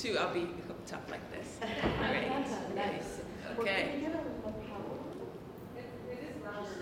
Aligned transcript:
Two. 0.00 0.12
two, 0.12 0.18
I'll 0.18 0.34
be 0.34 0.48
hooked 0.66 0.92
up 0.92 1.10
like 1.10 1.30
this. 1.32 1.58
Great. 1.60 2.28
Nice. 2.74 3.20
Well, 3.56 3.66
Okay. 3.66 3.82
can 3.82 3.94
we 3.94 4.00
get 4.00 4.14
a 4.14 4.18
little 4.18 4.52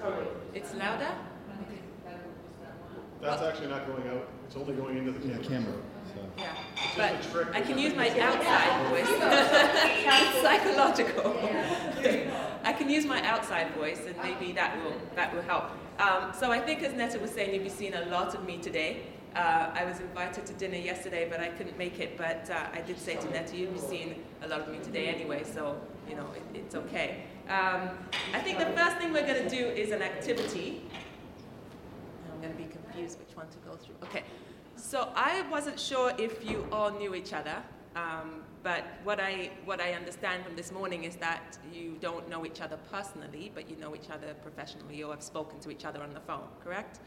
power? 0.00 0.26
It's 0.54 0.74
louder? 0.74 1.12
That's 3.20 3.42
actually 3.42 3.66
not 3.66 3.84
going 3.86 4.06
out, 4.08 4.28
it's 4.46 4.56
only 4.56 4.74
going 4.74 4.96
into 4.96 5.10
the 5.10 5.18
camera. 5.18 5.44
camera. 5.44 5.72
So. 6.14 6.20
Yeah. 6.38 6.52
It's 6.76 6.96
But 6.96 7.32
trick 7.32 7.48
I 7.52 7.60
can 7.60 7.76
use 7.76 7.94
my 7.94 8.08
outside 8.20 8.88
voice. 8.90 9.08
It's 10.10 10.42
psychological. 10.42 11.36
I 12.64 12.72
can 12.72 12.88
use 12.88 13.04
my 13.06 13.20
outside 13.26 13.74
voice 13.74 14.00
and 14.06 14.16
maybe 14.22 14.52
that 14.52 14.82
will, 14.84 14.94
that 15.16 15.34
will 15.34 15.42
help. 15.42 15.64
Um, 15.98 16.32
so 16.32 16.52
I 16.52 16.60
think 16.60 16.82
as 16.82 16.92
Netta 16.94 17.18
was 17.18 17.32
saying, 17.32 17.54
you'll 17.54 17.64
be 17.64 17.70
seeing 17.70 17.94
a 17.94 18.04
lot 18.06 18.34
of 18.34 18.44
me 18.46 18.58
today. 18.58 19.02
Uh, 19.34 19.70
I 19.74 19.84
was 19.84 20.00
invited 20.00 20.46
to 20.46 20.52
dinner 20.54 20.76
yesterday, 20.76 21.28
but 21.30 21.40
I 21.40 21.48
couldn't 21.48 21.78
make 21.78 22.00
it. 22.00 22.16
But 22.16 22.50
uh, 22.50 22.66
I 22.72 22.80
did 22.80 22.98
say 22.98 23.16
to 23.16 23.30
Netta, 23.30 23.56
you've 23.56 23.78
seen 23.78 24.24
a 24.42 24.48
lot 24.48 24.60
of 24.60 24.68
me 24.68 24.78
today 24.82 25.08
anyway, 25.08 25.44
so 25.44 25.80
you 26.08 26.16
know 26.16 26.26
it, 26.34 26.42
it's 26.58 26.74
okay. 26.74 27.24
Um, 27.48 27.90
I 28.34 28.40
think 28.40 28.58
the 28.58 28.66
first 28.66 28.96
thing 28.98 29.12
we're 29.12 29.26
going 29.26 29.42
to 29.42 29.48
do 29.48 29.66
is 29.66 29.90
an 29.90 30.02
activity. 30.02 30.82
I'm 32.32 32.40
going 32.40 32.52
to 32.52 32.58
be 32.58 32.68
confused 32.68 33.18
which 33.18 33.36
one 33.36 33.46
to 33.48 33.58
go 33.68 33.76
through. 33.76 33.96
Okay, 34.04 34.24
so 34.76 35.10
I 35.14 35.42
wasn't 35.50 35.78
sure 35.78 36.12
if 36.18 36.48
you 36.48 36.66
all 36.72 36.90
knew 36.90 37.14
each 37.14 37.32
other, 37.32 37.56
um, 37.96 38.42
but 38.62 38.84
what 39.04 39.20
I 39.20 39.50
what 39.64 39.80
I 39.80 39.92
understand 39.92 40.44
from 40.44 40.56
this 40.56 40.72
morning 40.72 41.04
is 41.04 41.16
that 41.16 41.58
you 41.72 41.96
don't 42.00 42.28
know 42.28 42.44
each 42.44 42.60
other 42.60 42.78
personally, 42.90 43.52
but 43.54 43.68
you 43.70 43.76
know 43.76 43.94
each 43.94 44.10
other 44.10 44.34
professionally, 44.42 45.02
or 45.02 45.12
have 45.12 45.22
spoken 45.22 45.60
to 45.60 45.70
each 45.70 45.84
other 45.84 46.02
on 46.02 46.12
the 46.12 46.20
phone. 46.20 46.48
Correct? 46.64 47.00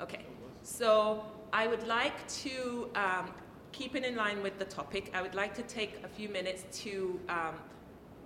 Okay. 0.00 0.24
So 0.62 1.24
I 1.52 1.66
would 1.66 1.86
like 1.86 2.26
to 2.28 2.90
um, 2.94 3.30
keep 3.72 3.94
it 3.94 4.04
in 4.04 4.16
line 4.16 4.42
with 4.42 4.58
the 4.58 4.64
topic. 4.64 5.10
I 5.14 5.22
would 5.22 5.34
like 5.34 5.54
to 5.54 5.62
take 5.62 6.00
a 6.04 6.08
few 6.08 6.28
minutes 6.28 6.64
to 6.82 7.18
um, 7.28 7.54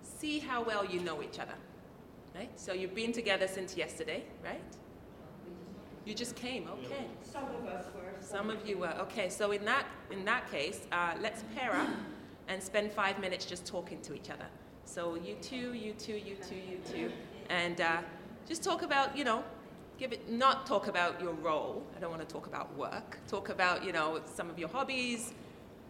see 0.03 0.39
how 0.39 0.62
well 0.62 0.84
you 0.84 1.01
know 1.01 1.23
each 1.23 1.39
other. 1.39 1.55
Right? 2.34 2.51
So 2.59 2.73
you've 2.73 2.95
been 2.95 3.12
together 3.12 3.47
since 3.47 3.77
yesterday, 3.77 4.25
right? 4.42 4.62
You 6.05 6.14
just 6.14 6.34
came, 6.34 6.69
okay. 6.69 7.06
Some 7.23 7.45
of 7.45 7.67
us 7.67 7.84
were. 7.95 8.12
Some 8.20 8.51
of 8.51 8.67
you 8.67 8.79
were 8.79 8.95
okay. 9.03 9.29
So 9.29 9.53
in 9.53 9.64
that 9.67 9.86
in 10.11 10.25
that 10.25 10.51
case, 10.51 10.81
uh, 10.91 11.14
let's 11.20 11.45
pair 11.55 11.77
up 11.77 11.89
and 12.48 12.61
spend 12.61 12.91
five 12.91 13.20
minutes 13.20 13.45
just 13.45 13.67
talking 13.67 14.01
to 14.03 14.14
each 14.14 14.29
other. 14.29 14.47
So 14.84 15.14
you 15.14 15.36
two, 15.41 15.75
you 15.75 15.92
two, 15.92 16.14
you 16.14 16.36
two, 16.48 16.57
you 16.57 16.81
two, 16.91 17.12
and 17.51 17.81
uh, 17.81 17.98
just 18.48 18.64
talk 18.64 18.83
about 18.83 19.17
you 19.17 19.23
know, 19.23 19.45
give 20.03 20.12
it 20.12 20.28
not 20.28 20.67
talk 20.67 20.89
about 20.89 21.20
your 21.20 21.33
role. 21.34 21.81
I 21.97 22.00
don't 22.00 22.11
want 22.11 22.28
to 22.28 22.33
talk 22.34 22.48
about 22.48 22.77
work. 22.77 23.19
Talk 23.28 23.50
about 23.50 23.84
you 23.84 23.92
know 23.92 24.20
some 24.34 24.50
of 24.50 24.58
your 24.58 24.69
hobbies. 24.69 25.33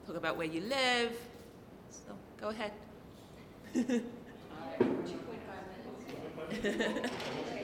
Talk 0.06 0.17
about 0.17 0.37
where 0.37 0.47
you 0.47 0.61
live. 0.61 1.17
So 1.89 2.15
go 2.39 2.50
ahead. 2.50 2.73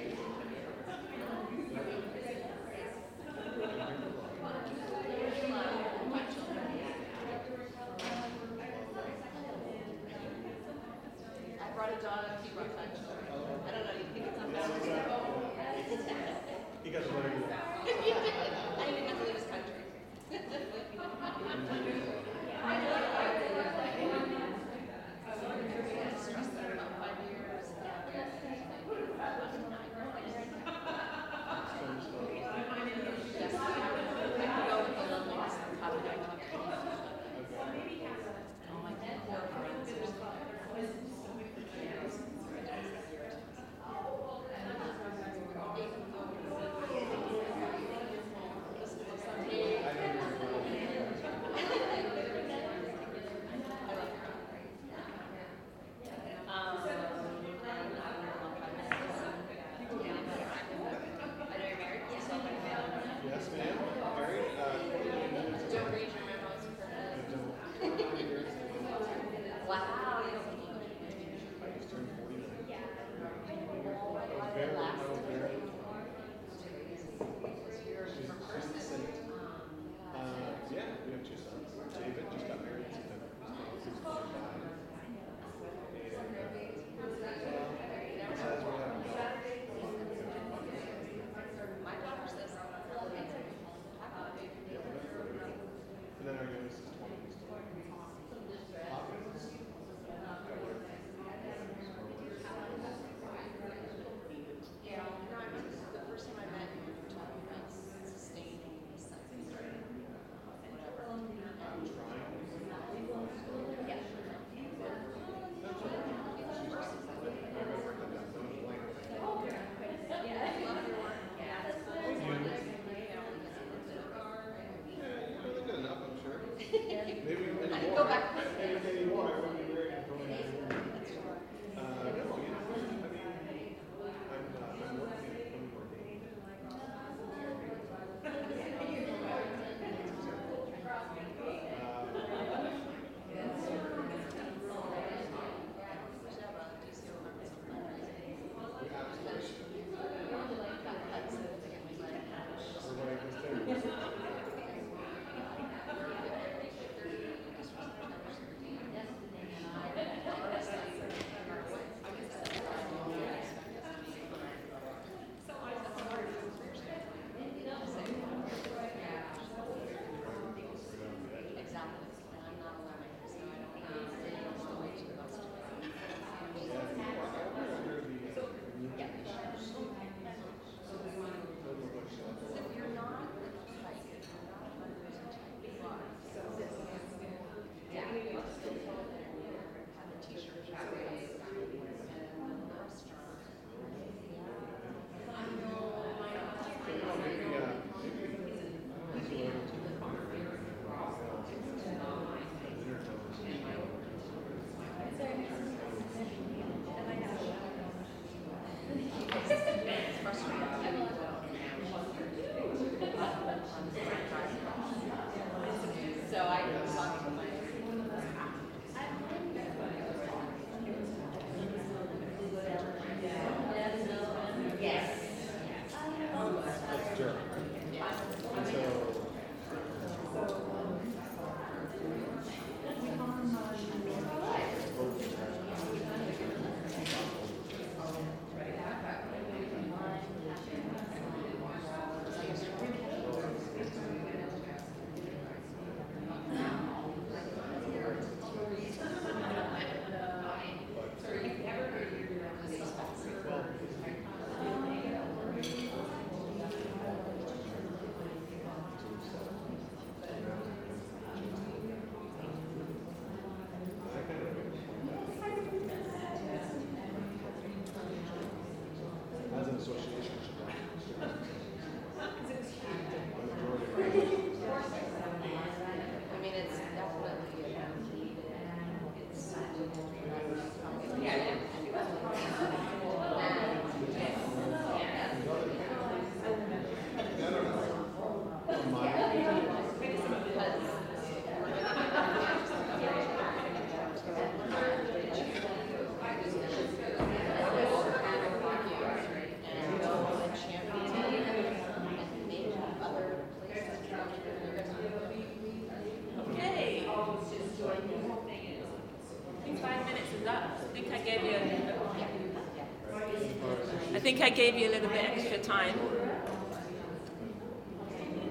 gave 314.59 314.75
you 314.75 314.89
a 314.89 314.91
little 314.91 315.09
bit 315.09 315.25
extra 315.25 315.57
time. 315.59 315.97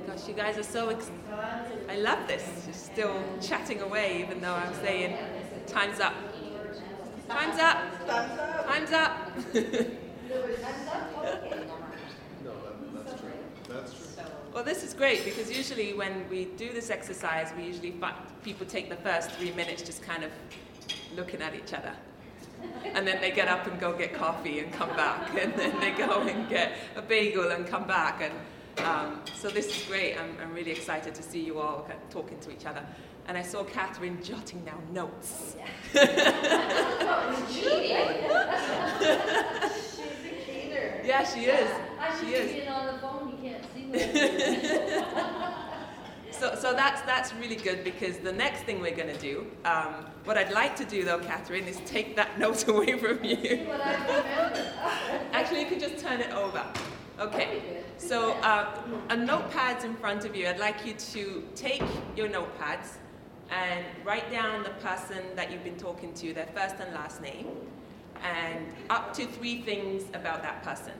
Gosh, 0.07 0.25
you 0.25 0.33
guys 0.33 0.57
are 0.57 0.63
so. 0.63 0.87
Ex- 0.87 1.11
I 1.89 1.97
love 1.97 2.29
this. 2.29 2.45
You're 2.65 2.73
still 2.73 3.21
chatting 3.41 3.81
away, 3.81 4.21
even 4.21 4.39
though 4.39 4.53
I'm 4.53 4.73
saying, 4.75 5.17
"Time's 5.67 5.99
up." 5.99 6.13
Time's 7.27 7.59
up. 7.59 7.77
Time's 8.67 8.91
up. 8.93 9.31
Well, 14.53 14.65
this 14.65 14.83
is 14.83 14.95
great 14.95 15.23
because 15.23 15.55
usually 15.55 15.93
when 15.93 16.27
we 16.31 16.45
do 16.45 16.73
this 16.73 16.89
exercise, 16.89 17.51
we 17.55 17.63
usually 17.63 17.93
people 18.43 18.65
take 18.65 18.89
the 18.89 18.95
first 18.95 19.29
three 19.33 19.51
minutes 19.51 19.83
just 19.83 20.01
kind 20.01 20.23
of 20.23 20.31
looking 21.15 21.43
at 21.43 21.53
each 21.53 21.73
other. 21.73 21.93
And 22.95 23.05
then 23.07 23.19
they 23.21 23.31
get 23.31 23.47
up 23.47 23.65
and 23.67 23.79
go 23.79 23.93
get 23.97 24.13
coffee 24.13 24.59
and 24.59 24.71
come 24.73 24.89
back. 24.95 25.29
And 25.41 25.53
then 25.53 25.79
they 25.79 25.91
go 25.91 26.21
and 26.21 26.47
get 26.49 26.73
a 26.95 27.01
bagel 27.01 27.51
and 27.51 27.65
come 27.67 27.85
back. 27.87 28.21
And 28.21 28.33
um, 28.85 29.21
so 29.35 29.49
this 29.49 29.67
is 29.67 29.83
great. 29.87 30.15
I'm, 30.17 30.35
I'm 30.41 30.53
really 30.53 30.71
excited 30.71 31.13
to 31.15 31.23
see 31.23 31.41
you 31.41 31.59
all 31.59 31.83
kind 31.87 31.99
of 32.01 32.09
talking 32.09 32.39
to 32.39 32.51
each 32.51 32.65
other. 32.65 32.83
And 33.27 33.37
I 33.37 33.41
saw 33.41 33.63
Catherine 33.63 34.19
jotting 34.23 34.63
down 34.63 34.81
notes. 34.93 35.55
Yeah, 35.57 35.67
She's 37.49 37.65
a 37.67 37.69
caterer. 40.45 41.01
Yeah, 41.05 41.23
she 41.23 41.45
is. 41.45 41.69
I 41.99 42.09
just 42.09 42.21
She 42.23 42.29
is. 42.33 42.67
on 42.69 42.85
the 42.87 42.93
phone, 42.99 43.29
you 43.31 43.37
can't 43.49 43.63
see 43.73 43.85
what 43.87 43.99
So, 46.39 46.53
so 46.53 46.73
that's 46.73 47.01
that's 47.01 47.33
really 47.35 47.55
good 47.55 47.83
because 47.83 48.17
the 48.17 48.31
next 48.31 48.61
thing 48.61 48.79
we're 48.79 48.95
going 48.95 49.13
to 49.13 49.19
do, 49.19 49.47
um, 49.65 50.05
what 50.23 50.37
I'd 50.37 50.51
like 50.51 50.75
to 50.75 50.85
do 50.85 51.03
though, 51.03 51.19
Catherine, 51.19 51.65
is 51.65 51.79
take 51.85 52.15
that 52.15 52.37
note 52.43 52.67
away 52.67 52.97
from 52.97 53.23
you. 53.23 53.65
what 53.65 53.81
I 53.81 53.93
remember. 53.93 54.71
Actually, 55.33 55.61
you 55.61 55.65
can 55.65 55.79
just 55.79 55.97
turn 55.97 56.19
it 56.19 56.31
over. 56.31 56.63
Okay. 57.19 57.83
So, 57.97 58.33
uh, 58.43 58.79
a 59.09 59.15
notepad's 59.15 59.83
in 59.83 59.95
front 59.95 60.25
of 60.25 60.35
you. 60.35 60.47
I'd 60.47 60.59
like 60.59 60.85
you 60.85 60.93
to 60.93 61.43
take 61.55 61.81
your 62.15 62.29
notepads 62.29 62.97
and 63.49 63.83
write 64.03 64.29
down 64.31 64.61
the 64.61 64.69
person 64.69 65.23
that 65.35 65.51
you've 65.51 65.63
been 65.63 65.77
talking 65.77 66.13
to, 66.13 66.33
their 66.33 66.47
first 66.47 66.75
and 66.79 66.93
last 66.93 67.21
name, 67.21 67.47
and 68.23 68.67
up 68.91 69.13
to 69.15 69.25
three 69.25 69.61
things 69.61 70.03
about 70.13 70.43
that 70.43 70.61
person. 70.61 70.93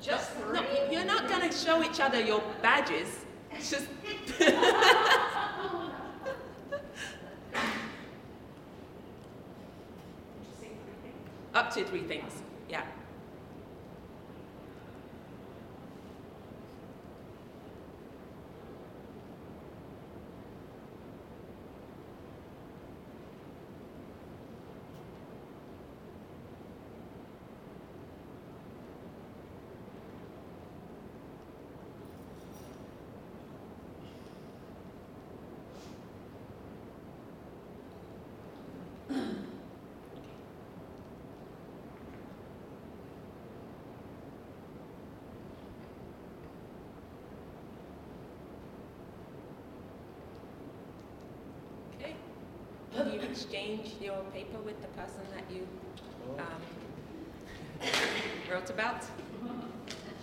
Just 0.00 0.30
no, 0.52 0.64
you're 0.90 1.04
not 1.04 1.28
going 1.28 1.42
to 1.48 1.54
show 1.56 1.82
each 1.82 2.00
other 2.00 2.20
your 2.20 2.42
badges. 2.62 3.08
Just 3.58 3.86
up 11.54 11.72
to 11.74 11.84
three 11.84 12.02
things. 12.02 12.42
Yeah. 12.68 12.82
Okay. 52.00 52.14
Will 52.89 52.89
you 53.08 53.20
exchange 53.20 53.94
your 54.00 54.22
paper 54.32 54.58
with 54.58 54.80
the 54.82 54.88
person 54.88 55.22
that 55.34 55.44
you 55.54 55.66
um, 56.38 56.62
wrote 58.50 58.70
about? 58.70 59.02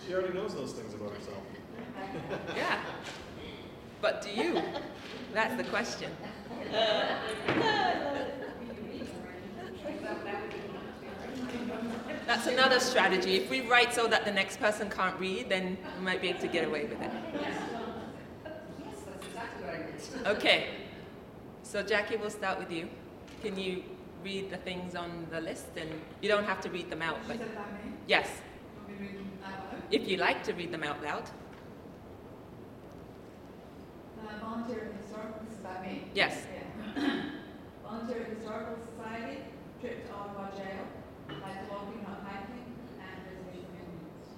She 0.06 0.14
already 0.14 0.34
knows 0.34 0.54
those 0.54 0.72
things 0.72 0.94
about 0.94 1.12
herself. 1.14 1.42
Yeah. 2.56 2.80
But 4.00 4.22
do 4.22 4.30
you? 4.30 4.62
That's 5.34 5.56
the 5.56 5.64
question. 5.64 6.10
That's 12.26 12.46
another 12.46 12.78
strategy. 12.78 13.36
If 13.36 13.50
we 13.50 13.62
write 13.62 13.94
so 13.94 14.06
that 14.06 14.24
the 14.24 14.30
next 14.30 14.60
person 14.60 14.90
can't 14.90 15.18
read, 15.18 15.48
then 15.48 15.78
we 15.98 16.04
might 16.04 16.20
be 16.20 16.28
able 16.28 16.40
to 16.40 16.48
get 16.48 16.66
away 16.66 16.84
with 16.84 17.00
it. 17.00 17.10
Okay. 20.26 20.66
So 21.68 21.82
Jackie, 21.82 22.16
we'll 22.16 22.30
start 22.30 22.58
with 22.58 22.72
you. 22.72 22.88
Can 23.42 23.58
you 23.58 23.82
read 24.24 24.48
the 24.50 24.56
things 24.56 24.94
on 24.94 25.26
the 25.30 25.38
list? 25.38 25.66
And 25.76 25.90
you 26.22 26.28
don't 26.30 26.44
have 26.46 26.62
to 26.62 26.70
read 26.70 26.88
them 26.88 27.02
out, 27.02 27.18
but 27.28 27.36
yes, 28.06 28.30
if 29.90 30.08
you 30.08 30.16
like 30.16 30.42
to 30.44 30.52
read 30.54 30.72
them 30.72 30.82
out 30.82 31.02
loud. 31.02 31.24
Uh, 34.18 34.44
volunteer 34.44 34.92
historical, 35.00 35.40
this 35.44 35.52
is 35.58 35.60
by 35.60 35.80
me. 35.86 36.04
Yes. 36.14 36.46
Yeah. 36.96 37.02
volunteer 37.84 38.24
historical 38.34 38.76
society, 38.88 39.38
trip 39.80 40.06
to 40.06 40.12
Ottawa 40.14 40.48
jail, 40.56 40.88
like 41.28 41.70
walking, 41.70 42.02
not 42.02 42.24
hiking, 42.24 42.64
and 42.98 43.20
visiting 43.28 43.66
communities. 43.76 44.28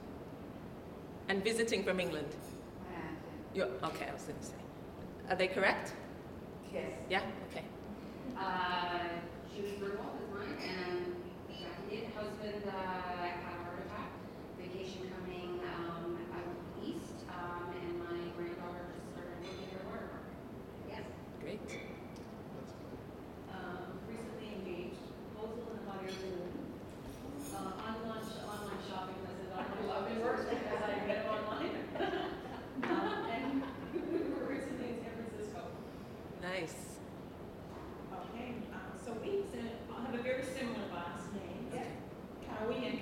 And 1.28 1.44
visiting 1.44 1.84
from 1.84 2.00
England. 2.00 2.28
My 2.92 2.98
You're, 3.54 3.68
okay, 3.84 4.06
I 4.10 4.12
was 4.12 4.22
going 4.24 4.38
to 4.38 4.44
say. 4.46 4.54
Are 5.30 5.36
they 5.36 5.46
correct? 5.46 5.92
Yeah. 6.72 6.80
yes. 6.80 6.92
Yeah? 7.08 7.22
Okay. 7.50 7.64
Uh, 8.36 9.20
Judy 9.54 9.76
Bergwald 9.80 10.16
is 10.22 10.28
mine, 10.32 10.56
and 10.62 11.14
Jackie 11.48 11.90
did. 11.90 12.04
Husband 12.14 12.62
uh, 12.66 12.70
had 12.70 13.56
a 13.58 13.62
heart 13.64 13.80
attack. 13.86 14.10
Vacation 14.58 15.10
coming 15.10 15.60
um, 15.64 16.18
out 16.36 16.54
east, 16.84 17.24
um, 17.28 17.72
and 17.74 17.98
my 17.98 18.20
granddaughter 18.36 18.84
just 18.92 19.08
started 19.12 19.40
working 19.42 19.72
at 19.72 19.80
a 19.80 19.88
water 19.88 20.06
park. 20.12 20.28
Yes. 20.88 21.04
Great. 21.40 21.60
um, 23.50 23.98
recently 24.06 24.48
engaged, 24.60 25.00
proposal 25.34 25.64
in 25.72 25.76
the 25.80 25.90
hot 25.90 26.00
air 26.04 26.12
balloon. 26.12 26.54
Uh, 27.50 27.88
online, 27.88 28.24
online 28.46 28.80
shopping, 28.88 29.18
I 29.24 29.32
said, 29.36 29.50
online 29.52 29.84
shopping 29.88 30.18
works 30.22 30.44
because 30.48 30.80
I 30.80 30.92
read 31.08 31.18
it 31.18 31.26
online. 31.26 31.74
Um, 32.80 33.24
and 33.30 33.62
we 34.12 34.18
were 34.32 34.46
recently 34.48 34.96
in 34.96 34.96
San 35.04 35.12
Francisco. 35.18 35.60
Nice. 36.42 36.98
Okay, 38.12 38.54
uh, 38.72 38.76
so 39.04 39.12
we 39.20 39.44
s- 39.44 39.54
have 40.04 40.14
a 40.14 40.22
very 40.22 40.42
similar 40.44 40.86
last 40.92 41.32
name. 41.34 41.68
Cowie 42.46 42.86
and 42.86 43.00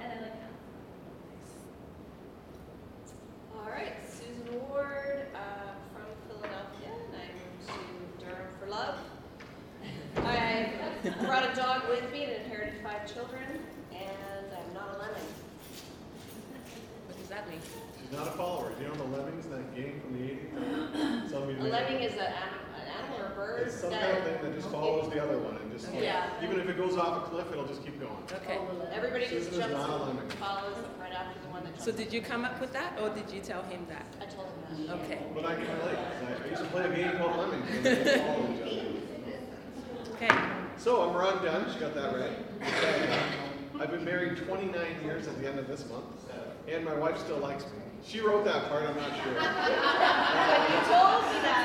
And 0.00 0.12
I 0.12 0.20
like 0.22 0.40
that. 0.40 0.52
All 3.56 3.70
right, 3.70 3.94
Susan 4.08 4.60
Ward 4.68 5.26
uh, 5.34 5.72
from 5.92 6.06
Philadelphia, 6.28 6.92
and 6.94 7.16
I 7.16 7.26
moved 7.34 8.18
to 8.20 8.24
Durham 8.24 8.48
for 8.60 8.66
love. 8.68 8.98
I 11.08 11.24
brought 11.24 11.50
a 11.50 11.54
dog 11.54 11.88
with 11.88 12.10
me 12.12 12.24
and 12.24 12.32
inherited 12.44 12.74
five 12.82 13.12
children, 13.12 13.42
and 13.92 14.46
I'm 14.52 14.74
not 14.74 14.96
a 14.96 14.98
lemming. 14.98 15.28
What 17.06 17.18
does 17.18 17.28
that 17.28 17.48
mean? 17.48 17.60
She's 18.00 18.12
not 18.16 18.28
a 18.28 18.30
follower. 18.32 18.72
Do 18.76 18.82
you 18.82 18.88
know 18.90 18.96
the 18.96 19.04
Lemmings, 19.16 19.46
that 19.46 19.74
game 19.74 20.00
from 20.00 20.12
the 20.18 20.24
80s? 20.24 21.30
Some 21.30 21.42
of 21.44 21.50
you 21.50 21.56
A 21.56 21.62
may- 21.62 21.70
lemming 21.70 22.00
is 22.02 22.14
a 22.14 22.26
an 22.28 22.86
animal 23.04 23.20
or 23.20 23.26
a 23.32 23.36
bird 23.36 23.66
It's 23.66 23.80
some 23.80 23.90
kind 23.90 24.16
of 24.18 24.24
thing 24.24 24.38
that 24.42 24.54
just 24.54 24.68
follows 24.70 25.12
the 25.12 25.22
other 25.22 25.36
one 25.38 25.56
and 25.56 25.70
just, 25.72 25.92
like, 25.92 26.02
Yeah. 26.02 26.30
even 26.42 26.58
if 26.60 26.68
it 26.68 26.76
goes 26.76 26.96
off 26.96 27.26
a 27.26 27.30
cliff, 27.30 27.50
it'll 27.52 27.66
just 27.66 27.84
keep 27.84 28.00
going. 28.00 28.16
Okay. 28.32 28.58
everybody 28.92 29.26
just 29.26 29.50
Susan 29.50 29.70
is 29.70 29.76
jumps 29.76 30.08
and 30.20 30.32
follows 30.34 30.76
right 31.00 31.12
after 31.12 31.38
the 31.40 31.48
one 31.48 31.64
that 31.64 31.70
jumps. 31.74 31.84
So 31.84 31.92
did 31.92 32.12
you 32.12 32.22
come 32.22 32.44
up 32.44 32.60
with 32.60 32.72
that, 32.72 32.98
or 33.00 33.10
did 33.10 33.30
you 33.30 33.40
tell 33.40 33.62
him 33.64 33.84
that? 33.88 34.06
I 34.20 34.26
told 34.26 34.48
him 34.48 34.86
that. 34.86 34.94
Okay. 35.04 35.18
But 35.34 35.44
I 35.44 35.54
can 35.54 35.66
relate, 35.78 35.96
'cause 35.96 36.40
I 36.42 36.44
I 36.46 36.50
used 36.50 36.62
to 36.62 36.68
play 36.70 36.84
a 36.84 36.94
game 36.96 37.18
called 37.18 37.36
Lemmings. 37.36 37.68
and 37.76 37.84
they 37.84 38.04
just 38.04 38.24
follow 38.24 38.48
each 38.54 38.62
other. 38.62 40.12
Okay. 40.14 40.34
So 40.78 41.02
I'm 41.02 41.16
Ron 41.16 41.44
Dunn, 41.44 41.66
she 41.72 41.80
got 41.80 41.92
that 41.94 42.14
right. 42.14 42.30
I've 43.80 43.90
been 43.90 44.04
married 44.04 44.36
29 44.38 44.72
years 45.02 45.26
at 45.26 45.36
the 45.40 45.48
end 45.48 45.58
of 45.58 45.66
this 45.66 45.84
month, 45.88 46.04
and 46.68 46.84
my 46.84 46.94
wife 46.94 47.18
still 47.18 47.38
likes 47.38 47.64
me. 47.64 47.70
She 48.06 48.20
wrote 48.20 48.44
that 48.44 48.68
part, 48.68 48.88
I'm 48.88 48.96
not 48.96 49.10
sure. 49.20 49.32
You 49.32 49.38
told 50.86 51.24
me 51.26 51.40
that. 51.42 51.64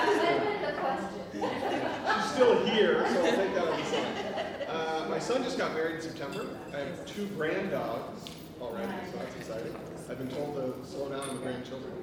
She's 2.24 2.32
still 2.32 2.66
here, 2.66 3.06
so 3.08 3.24
I'll 3.24 3.36
take 3.36 3.54
that 3.54 3.68
as 3.68 3.80
a 3.80 3.86
sign. 3.92 4.68
Uh, 4.68 5.08
my 5.10 5.20
son 5.20 5.44
just 5.44 5.60
got 5.60 5.74
married 5.76 5.98
in 5.98 6.02
September. 6.02 6.48
I 6.74 6.80
have 6.80 7.06
two 7.06 7.28
grand 7.28 7.70
dogs 7.70 8.26
already, 8.60 8.92
so 9.12 9.18
that's 9.20 9.36
exciting. 9.36 9.76
I've 10.10 10.18
been 10.18 10.30
told 10.30 10.56
to 10.56 10.74
slow 10.90 11.10
down 11.10 11.20
on 11.30 11.36
the 11.36 11.42
grandchildren. 11.42 11.94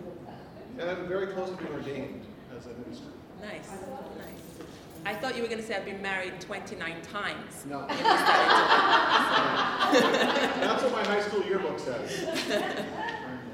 And 0.78 0.88
I'm 0.88 1.08
very 1.08 1.26
close 1.26 1.50
to 1.50 1.56
being 1.56 1.72
ordained 1.72 2.24
as 2.56 2.66
a 2.66 2.74
minister. 2.78 3.08
Nice. 3.42 3.68
Nice. 3.68 4.39
I 5.04 5.14
thought 5.14 5.34
you 5.34 5.42
were 5.42 5.48
going 5.48 5.60
to 5.60 5.66
say 5.66 5.76
I've 5.76 5.84
been 5.84 6.02
married 6.02 6.40
29 6.40 7.02
times. 7.02 7.64
No. 7.68 7.86
That's 7.88 8.02
what 10.82 10.92
my 10.92 11.04
high 11.04 11.22
school 11.22 11.42
yearbook 11.44 11.78
says. 11.78 12.26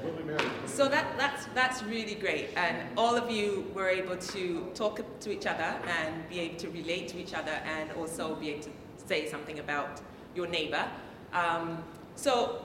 We'll 0.03 0.13
be 0.13 0.23
married. 0.23 0.51
So 0.65 0.87
that, 0.89 1.17
that's, 1.17 1.45
that's 1.55 1.83
really 1.83 2.15
great. 2.15 2.49
And 2.55 2.77
all 2.97 3.15
of 3.15 3.31
you 3.31 3.71
were 3.73 3.87
able 3.89 4.17
to 4.17 4.69
talk 4.75 5.01
to 5.21 5.31
each 5.31 5.45
other 5.45 5.75
and 5.87 6.27
be 6.29 6.39
able 6.41 6.57
to 6.57 6.69
relate 6.69 7.07
to 7.09 7.17
each 7.17 7.33
other 7.33 7.59
and 7.65 7.91
also 7.93 8.35
be 8.35 8.49
able 8.51 8.63
to 8.63 8.69
say 9.05 9.29
something 9.29 9.59
about 9.59 10.01
your 10.35 10.47
neighbor. 10.47 10.85
Um, 11.33 11.83
so 12.15 12.61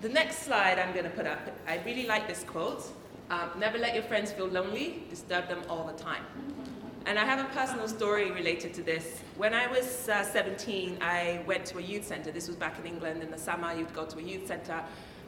the 0.00 0.08
next 0.08 0.44
slide 0.44 0.78
I'm 0.78 0.92
going 0.92 1.04
to 1.04 1.10
put 1.10 1.26
up, 1.26 1.40
I 1.68 1.80
really 1.84 2.06
like 2.06 2.26
this 2.26 2.42
quote. 2.44 2.84
Um, 3.30 3.50
Never 3.58 3.78
let 3.78 3.94
your 3.94 4.04
friends 4.04 4.32
feel 4.32 4.46
lonely, 4.48 5.04
disturb 5.10 5.48
them 5.48 5.62
all 5.68 5.84
the 5.84 5.92
time. 6.02 6.24
And 7.04 7.18
I 7.18 7.24
have 7.24 7.40
a 7.40 7.48
personal 7.52 7.88
story 7.88 8.30
related 8.30 8.72
to 8.74 8.82
this. 8.82 9.20
When 9.36 9.54
I 9.54 9.66
was 9.66 10.08
uh, 10.08 10.22
17, 10.22 10.98
I 11.00 11.42
went 11.48 11.66
to 11.66 11.78
a 11.78 11.82
youth 11.82 12.06
center. 12.06 12.30
This 12.30 12.46
was 12.46 12.54
back 12.54 12.78
in 12.78 12.86
England 12.86 13.24
in 13.24 13.30
the 13.30 13.38
summer. 13.38 13.74
You'd 13.74 13.92
go 13.92 14.04
to 14.04 14.18
a 14.18 14.22
youth 14.22 14.46
center. 14.46 14.80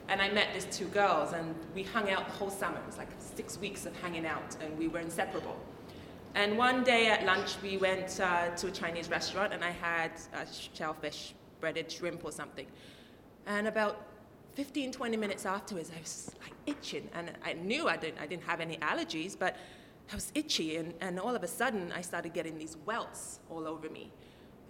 And 0.08 0.22
I 0.22 0.30
met 0.30 0.48
these 0.54 0.66
two 0.66 0.86
girls, 0.86 1.32
and 1.32 1.52
we 1.74 1.82
hung 1.82 2.10
out 2.10 2.26
the 2.26 2.32
whole 2.32 2.50
summer. 2.50 2.78
It 2.78 2.86
was 2.86 2.98
like 2.98 3.08
six 3.18 3.58
weeks 3.58 3.86
of 3.86 3.96
hanging 3.96 4.24
out, 4.24 4.56
and 4.60 4.78
we 4.78 4.86
were 4.86 5.00
inseparable. 5.00 5.56
And 6.36 6.56
one 6.56 6.84
day 6.84 7.08
at 7.08 7.26
lunch, 7.26 7.56
we 7.60 7.76
went 7.76 8.20
uh, 8.20 8.50
to 8.50 8.68
a 8.68 8.70
Chinese 8.70 9.08
restaurant, 9.08 9.52
and 9.52 9.64
I 9.64 9.70
had 9.70 10.12
a 10.32 10.46
shellfish, 10.74 11.34
breaded 11.60 11.90
shrimp 11.90 12.24
or 12.24 12.30
something. 12.30 12.66
And 13.46 13.66
about 13.66 14.06
15, 14.52 14.92
20 14.92 15.16
minutes 15.16 15.44
afterwards, 15.44 15.90
I 15.96 16.00
was 16.00 16.30
like 16.40 16.52
itching, 16.66 17.08
and 17.14 17.32
I 17.44 17.54
knew 17.54 17.88
I 17.88 17.96
didn't, 17.96 18.18
I 18.20 18.26
didn't 18.26 18.44
have 18.44 18.60
any 18.60 18.76
allergies, 18.76 19.36
but 19.36 19.56
I 20.10 20.14
was 20.14 20.30
itchy, 20.34 20.76
and, 20.76 20.94
and 21.00 21.18
all 21.18 21.34
of 21.34 21.42
a 21.42 21.48
sudden, 21.48 21.92
I 21.92 22.00
started 22.00 22.32
getting 22.34 22.58
these 22.58 22.76
welts 22.84 23.40
all 23.50 23.66
over 23.66 23.88
me. 23.88 24.10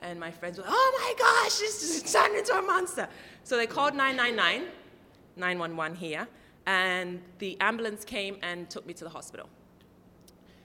And 0.00 0.20
my 0.20 0.30
friends 0.30 0.58
were, 0.58 0.64
oh 0.66 0.98
my 1.00 1.14
gosh, 1.18 1.58
this 1.58 1.82
is 1.82 2.12
turned 2.12 2.36
into 2.36 2.56
a 2.56 2.62
monster. 2.62 3.08
So 3.42 3.56
they 3.56 3.66
called 3.66 3.94
999, 3.94 4.68
911 5.36 5.96
here, 5.96 6.28
and 6.66 7.20
the 7.38 7.56
ambulance 7.60 8.04
came 8.04 8.38
and 8.42 8.68
took 8.70 8.86
me 8.86 8.94
to 8.94 9.04
the 9.04 9.10
hospital. 9.10 9.48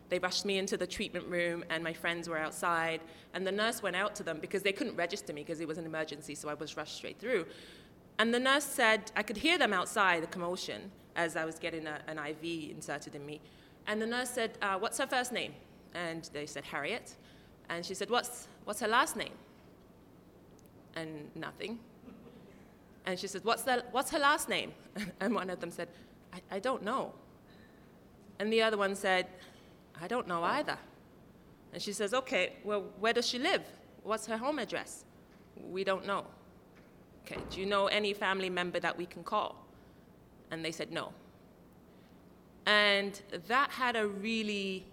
They 0.09 0.19
rushed 0.19 0.43
me 0.43 0.57
into 0.57 0.75
the 0.75 0.87
treatment 0.87 1.27
room, 1.27 1.63
and 1.69 1.83
my 1.83 1.93
friends 1.93 2.27
were 2.27 2.37
outside. 2.37 3.01
And 3.33 3.45
the 3.45 3.51
nurse 3.51 3.83
went 3.83 3.95
out 3.95 4.15
to 4.15 4.23
them 4.23 4.39
because 4.39 4.63
they 4.63 4.71
couldn't 4.71 4.95
register 4.95 5.33
me 5.33 5.43
because 5.43 5.59
it 5.61 5.67
was 5.67 5.77
an 5.77 5.85
emergency, 5.85 6.35
so 6.35 6.49
I 6.49 6.55
was 6.55 6.75
rushed 6.75 6.95
straight 6.95 7.19
through. 7.19 7.45
And 8.17 8.33
the 8.33 8.39
nurse 8.39 8.65
said, 8.65 9.11
I 9.15 9.23
could 9.23 9.37
hear 9.37 9.57
them 9.57 9.71
outside, 9.71 10.23
the 10.23 10.27
commotion, 10.27 10.91
as 11.15 11.35
I 11.35 11.45
was 11.45 11.59
getting 11.59 11.85
a, 11.85 11.99
an 12.07 12.17
IV 12.17 12.71
inserted 12.71 13.15
in 13.15 13.25
me. 13.25 13.39
And 13.89 14.01
the 14.01 14.05
nurse 14.05 14.29
said, 14.29 14.57
uh, 14.61 14.77
What's 14.77 14.97
her 14.99 15.07
first 15.07 15.33
name? 15.33 15.53
And 15.93 16.29
they 16.31 16.45
said, 16.45 16.63
Harriet. 16.63 17.15
And 17.69 17.85
she 17.85 17.93
said, 17.93 18.09
What's, 18.09 18.47
what's 18.63 18.79
her 18.79 18.87
last 18.87 19.17
name? 19.17 19.33
And 20.95 21.29
nothing. 21.35 21.79
And 23.05 23.19
she 23.19 23.25
said, 23.25 23.43
what's, 23.43 23.63
the, 23.63 23.83
what's 23.91 24.11
her 24.11 24.19
last 24.19 24.49
name? 24.49 24.71
And 25.19 25.33
one 25.33 25.49
of 25.49 25.59
them 25.59 25.71
said, 25.71 25.87
I, 26.31 26.57
I 26.57 26.59
don't 26.59 26.83
know. 26.83 27.13
And 28.37 28.53
the 28.53 28.61
other 28.61 28.77
one 28.77 28.95
said, 28.95 29.25
I 29.99 30.07
don't 30.07 30.27
know 30.27 30.43
either. 30.43 30.77
And 31.73 31.81
she 31.81 31.91
says, 31.91 32.13
Okay, 32.13 32.53
well, 32.63 32.85
where 32.99 33.13
does 33.13 33.27
she 33.27 33.39
live? 33.39 33.63
What's 34.03 34.27
her 34.27 34.37
home 34.37 34.59
address? 34.59 35.05
We 35.71 35.83
don't 35.83 36.05
know. 36.05 36.25
Okay, 37.25 37.41
do 37.49 37.59
you 37.59 37.65
know 37.65 37.87
any 37.87 38.13
family 38.13 38.49
member 38.49 38.79
that 38.79 38.95
we 38.95 39.07
can 39.07 39.23
call? 39.23 39.65
And 40.51 40.63
they 40.63 40.71
said, 40.71 40.91
No. 40.91 41.11
And 42.69 43.19
that 43.47 43.71
had 43.71 43.95
a 43.95 44.05
really, 44.05 44.85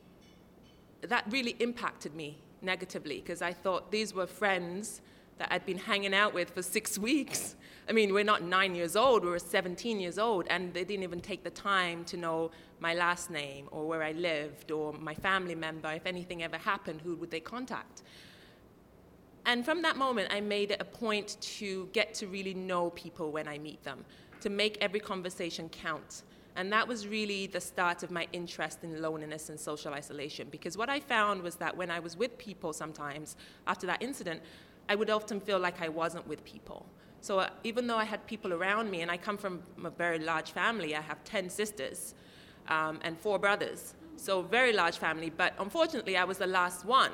that 1.03 1.25
really 1.29 1.57
impacted 1.59 2.15
me 2.15 2.39
negatively 2.63 3.19
because 3.21 3.43
I 3.43 3.53
thought 3.53 3.93
these 3.93 4.15
were 4.15 4.27
friends 4.27 5.03
that 5.37 5.53
I'd 5.53 5.67
been 5.67 5.77
hanging 5.77 6.15
out 6.15 6.33
with 6.33 6.49
for 6.55 6.63
six 6.63 6.99
weeks. 7.11 7.55
I 7.87 7.93
mean, 7.93 8.15
we're 8.15 8.25
not 8.25 8.43
nine 8.43 8.75
years 8.75 8.97
old, 8.97 9.25
we 9.25 9.31
were 9.31 9.39
17 9.39 10.01
years 10.01 10.19
old, 10.19 10.47
and 10.49 10.73
they 10.73 10.85
didn't 10.85 11.03
even 11.03 11.21
take 11.21 11.45
the 11.45 11.51
time 11.51 12.03
to 12.07 12.17
know 12.17 12.51
my 12.81 12.95
last 12.95 13.29
name 13.29 13.69
or 13.71 13.87
where 13.87 14.03
I 14.03 14.13
lived 14.13 14.71
or 14.71 14.95
my 14.95 15.15
family 15.15 15.55
member. 15.55 15.93
If 15.93 16.07
anything 16.07 16.43
ever 16.43 16.57
happened, 16.57 17.03
who 17.03 17.15
would 17.17 17.31
they 17.31 17.41
contact? 17.41 18.05
And 19.45 19.67
from 19.67 19.83
that 19.83 19.99
moment, 19.99 20.33
I 20.33 20.41
made 20.41 20.71
it 20.71 20.81
a 20.81 20.85
point 20.87 21.37
to 21.59 21.91
get 21.93 22.15
to 22.15 22.27
really 22.27 22.55
know 22.55 22.89
people 22.91 23.33
when 23.33 23.47
I 23.47 23.59
meet 23.59 23.85
them, 23.85 24.07
to 24.41 24.49
make 24.49 24.79
every 24.81 24.99
conversation 24.99 25.69
count. 25.69 26.23
And 26.57 26.73
that 26.73 26.89
was 26.89 27.07
really 27.07 27.47
the 27.47 27.61
start 27.61 28.03
of 28.03 28.11
my 28.11 28.27
interest 28.33 28.83
in 28.83 29.03
loneliness 29.03 29.51
and 29.51 29.61
social 29.61 29.93
isolation. 29.93 30.49
Because 30.51 30.77
what 30.77 30.89
I 30.89 31.01
found 31.01 31.43
was 31.43 31.57
that 31.57 31.77
when 31.77 31.91
I 31.91 32.01
was 32.01 32.17
with 32.17 32.39
people 32.39 32.73
sometimes 32.73 33.37
after 33.67 33.87
that 33.87 34.03
incident, 34.03 34.41
I 34.89 34.95
would 34.95 35.11
often 35.11 35.39
feel 35.39 35.59
like 35.59 35.83
I 35.83 35.89
wasn't 35.89 36.27
with 36.27 36.45
people. 36.45 36.87
So 37.21 37.41
uh, 37.41 37.51
even 37.65 37.87
though 37.87 37.97
I 37.97 38.05
had 38.05 38.27
people 38.27 38.53
around 38.53 38.91
me, 38.91 39.03
and 39.03 39.11
I 39.11 39.17
come 39.17 39.37
from 39.37 39.63
a 39.85 39.91
very 39.91 40.19
large 40.19 40.53
family, 40.53 40.95
I 40.97 41.01
have 41.01 41.23
10 41.25 41.51
sisters 41.51 42.15
um, 42.69 43.01
and 43.03 43.19
four 43.19 43.39
brothers. 43.39 43.95
So 44.17 44.43
very 44.43 44.73
large 44.73 44.97
family, 44.97 45.31
but 45.31 45.53
unfortunately 45.59 46.17
I 46.17 46.25
was 46.25 46.39
the 46.39 46.47
last 46.47 46.85
one. 46.85 47.11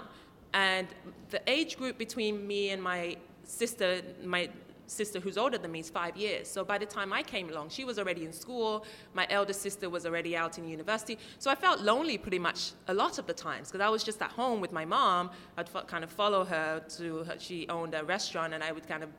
And 0.54 0.86
the 1.30 1.40
age 1.48 1.78
group 1.78 1.98
between 1.98 2.46
me 2.46 2.70
and 2.70 2.82
my 2.82 3.16
sister, 3.44 4.02
my 4.22 4.50
sister 4.92 5.20
who's 5.20 5.38
older 5.38 5.58
than 5.58 5.72
me 5.72 5.80
is 5.80 5.90
five 5.90 6.16
years. 6.16 6.48
So 6.48 6.64
by 6.64 6.78
the 6.78 6.86
time 6.86 7.12
I 7.12 7.22
came 7.22 7.50
along, 7.50 7.70
she 7.70 7.84
was 7.84 7.98
already 7.98 8.24
in 8.24 8.32
school. 8.32 8.84
My 9.14 9.26
elder 9.30 9.52
sister 9.52 9.88
was 9.90 10.06
already 10.06 10.36
out 10.36 10.58
in 10.58 10.68
university. 10.68 11.18
So 11.38 11.50
I 11.50 11.54
felt 11.54 11.80
lonely 11.80 12.18
pretty 12.18 12.38
much 12.38 12.72
a 12.88 12.94
lot 12.94 13.18
of 13.18 13.26
the 13.26 13.32
times 13.32 13.68
because 13.68 13.84
I 13.84 13.88
was 13.88 14.04
just 14.04 14.20
at 14.22 14.30
home 14.30 14.60
with 14.60 14.72
my 14.72 14.84
mom. 14.84 15.30
I'd 15.56 15.68
kind 15.86 16.04
of 16.04 16.10
follow 16.10 16.44
her 16.44 16.80
to 16.96 17.24
her, 17.24 17.36
she 17.38 17.68
owned 17.68 17.94
a 17.94 18.04
restaurant, 18.04 18.54
and 18.54 18.62
I 18.62 18.72
would 18.72 18.86
kind 18.86 19.02
of 19.02 19.10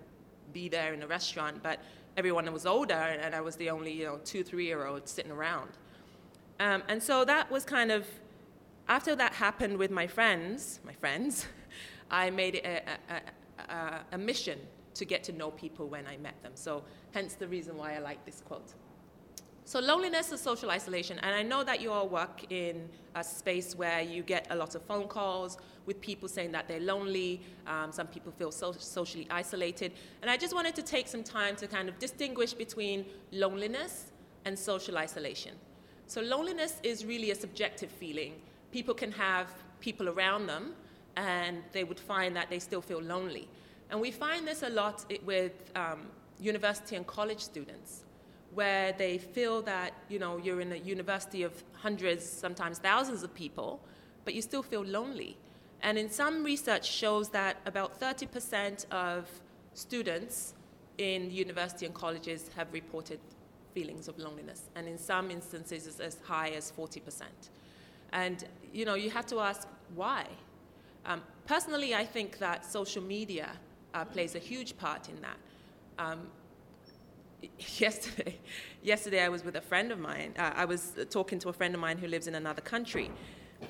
be 0.53 0.70
there 0.70 0.94
in 0.94 1.00
the 1.00 1.08
restaurant. 1.08 1.62
But 1.63 1.80
everyone 2.15 2.51
was 2.53 2.65
older, 2.65 2.94
and 2.94 3.34
I 3.34 3.42
was 3.42 3.56
the 3.56 3.70
only 3.70 3.92
you 3.92 4.06
know 4.06 4.20
two, 4.24 4.44
three 4.44 4.65
year 4.65 4.86
old 4.86 5.08
sitting 5.08 5.32
around. 5.32 5.72
Um, 6.60 6.84
and 6.88 7.01
so 7.01 7.25
that 7.25 7.50
was 7.51 7.65
kind 7.65 7.92
of 7.92 8.06
after 8.88 9.15
that 9.15 9.34
happened 9.34 9.77
with 9.77 9.92
my 9.92 10.08
friends, 10.08 10.80
my 10.86 10.94
friends, 10.94 11.48
I 12.12 12.30
made 12.30 12.56
it 12.56 12.65
a, 12.65 13.13
a, 13.13 13.74
a, 13.74 14.01
a 14.13 14.18
mission 14.18 14.60
to 14.95 15.05
get 15.05 15.23
to 15.25 15.31
know 15.31 15.51
people 15.51 15.88
when 15.88 16.05
I 16.07 16.17
met 16.17 16.41
them. 16.43 16.53
So, 16.55 16.83
hence 17.12 17.35
the 17.35 17.47
reason 17.47 17.77
why 17.77 17.95
I 17.95 18.00
like 18.00 18.25
this 18.25 18.41
quote. 18.45 18.73
So, 19.65 19.79
loneliness 19.79 20.31
is 20.33 20.41
social 20.41 20.69
isolation, 20.71 21.19
and 21.19 21.33
I 21.33 21.41
know 21.41 21.63
that 21.63 21.79
you 21.79 21.91
all 21.91 22.09
work 22.09 22.51
in 22.51 22.89
a 23.15 23.23
space 23.23 23.75
where 23.75 24.01
you 24.01 24.21
get 24.21 24.47
a 24.50 24.55
lot 24.55 24.75
of 24.75 24.81
phone 24.83 25.07
calls 25.07 25.57
with 25.85 26.01
people 26.01 26.27
saying 26.27 26.51
that 26.51 26.67
they're 26.67 26.81
lonely. 26.81 27.41
Um, 27.65 27.91
some 27.91 28.07
people 28.07 28.33
feel 28.33 28.51
so- 28.51 28.73
socially 28.73 29.25
isolated. 29.29 29.93
And 30.21 30.29
I 30.29 30.35
just 30.35 30.53
wanted 30.53 30.75
to 30.75 30.81
take 30.81 31.07
some 31.07 31.23
time 31.23 31.55
to 31.57 31.67
kind 31.67 31.88
of 31.88 31.97
distinguish 31.97 32.53
between 32.53 33.05
loneliness 33.31 34.12
and 34.43 34.60
social 34.60 34.97
isolation. 34.97 35.53
So, 36.08 36.21
loneliness 36.21 36.82
is 36.84 37.06
really 37.06 37.32
a 37.32 37.36
subjective 37.36 37.89
feeling. 37.89 38.34
People 38.71 38.93
can 38.93 39.13
have 39.13 39.47
people 39.79 40.10
around 40.10 40.47
them, 40.47 40.73
and 41.15 41.63
they 41.71 41.86
would 41.86 41.99
find 41.99 42.36
that 42.36 42.49
they 42.49 42.60
still 42.60 42.82
feel 42.82 43.01
lonely. 43.01 43.47
And 43.89 44.00
we 44.02 44.12
find 44.12 44.48
this 44.48 44.63
a 44.63 44.69
lot 44.69 45.06
with 45.26 45.52
um, 45.76 46.08
university 46.39 46.96
and 46.96 47.06
college 47.06 47.39
students, 47.39 48.04
where 48.54 48.93
they 48.93 49.17
feel 49.17 49.62
that 49.63 49.93
you 50.10 50.19
know 50.19 50.38
you're 50.38 50.62
in 50.62 50.72
a 50.72 50.78
university 50.78 51.43
of 51.43 51.63
hundreds, 51.74 52.28
sometimes 52.28 52.80
thousands 52.80 53.24
of 53.24 53.34
people, 53.34 53.80
but 54.26 54.34
you 54.34 54.41
still 54.41 54.63
feel 54.63 54.84
lonely. 54.84 55.38
And 55.82 55.98
in 55.98 56.10
some 56.10 56.43
research 56.43 56.89
shows 56.89 57.30
that 57.30 57.58
about 57.65 58.00
30% 58.00 58.89
of 58.91 59.30
students 59.74 60.54
in 60.98 61.30
university 61.30 61.86
and 61.86 61.93
colleges 61.93 62.50
have 62.56 62.72
reported 62.72 63.19
feelings 63.74 64.08
of 64.08 64.17
loneliness, 64.17 64.69
and 64.76 64.88
in 64.88 64.98
some 64.98 65.30
instances 65.32 65.88
it's 65.88 66.00
as 66.00 66.17
high 66.24 66.50
as 66.50 66.72
40%. 66.72 67.24
And 68.13 68.46
you 68.72 68.86
know, 68.86 68.93
you 68.96 69.10
have 69.10 69.26
to 69.28 69.39
ask 69.39 69.67
why. 69.96 70.26
Um, 71.06 71.22
personally, 71.48 71.93
I 71.93 72.06
think 72.06 72.38
that 72.39 72.65
social 72.65 73.04
media 73.04 73.50
uh, 73.93 74.06
plays 74.06 74.36
a 74.36 74.39
huge 74.39 74.77
part 74.77 75.10
in 75.10 75.21
that. 75.21 75.38
Um, 75.99 76.27
yesterday, 77.79 78.38
yesterday 78.82 79.21
I 79.21 79.29
was 79.29 79.43
with 79.43 79.56
a 79.56 79.62
friend 79.62 79.91
of 79.91 79.99
mine. 79.99 80.34
Uh, 80.38 80.51
I 80.56 80.65
was 80.65 80.93
talking 81.10 81.39
to 81.39 81.49
a 81.49 81.53
friend 81.53 81.73
of 81.73 81.82
mine 81.82 81.97
who 81.97 82.08
lives 82.08 82.27
in 82.27 82.36
another 82.36 82.62
country, 82.62 83.12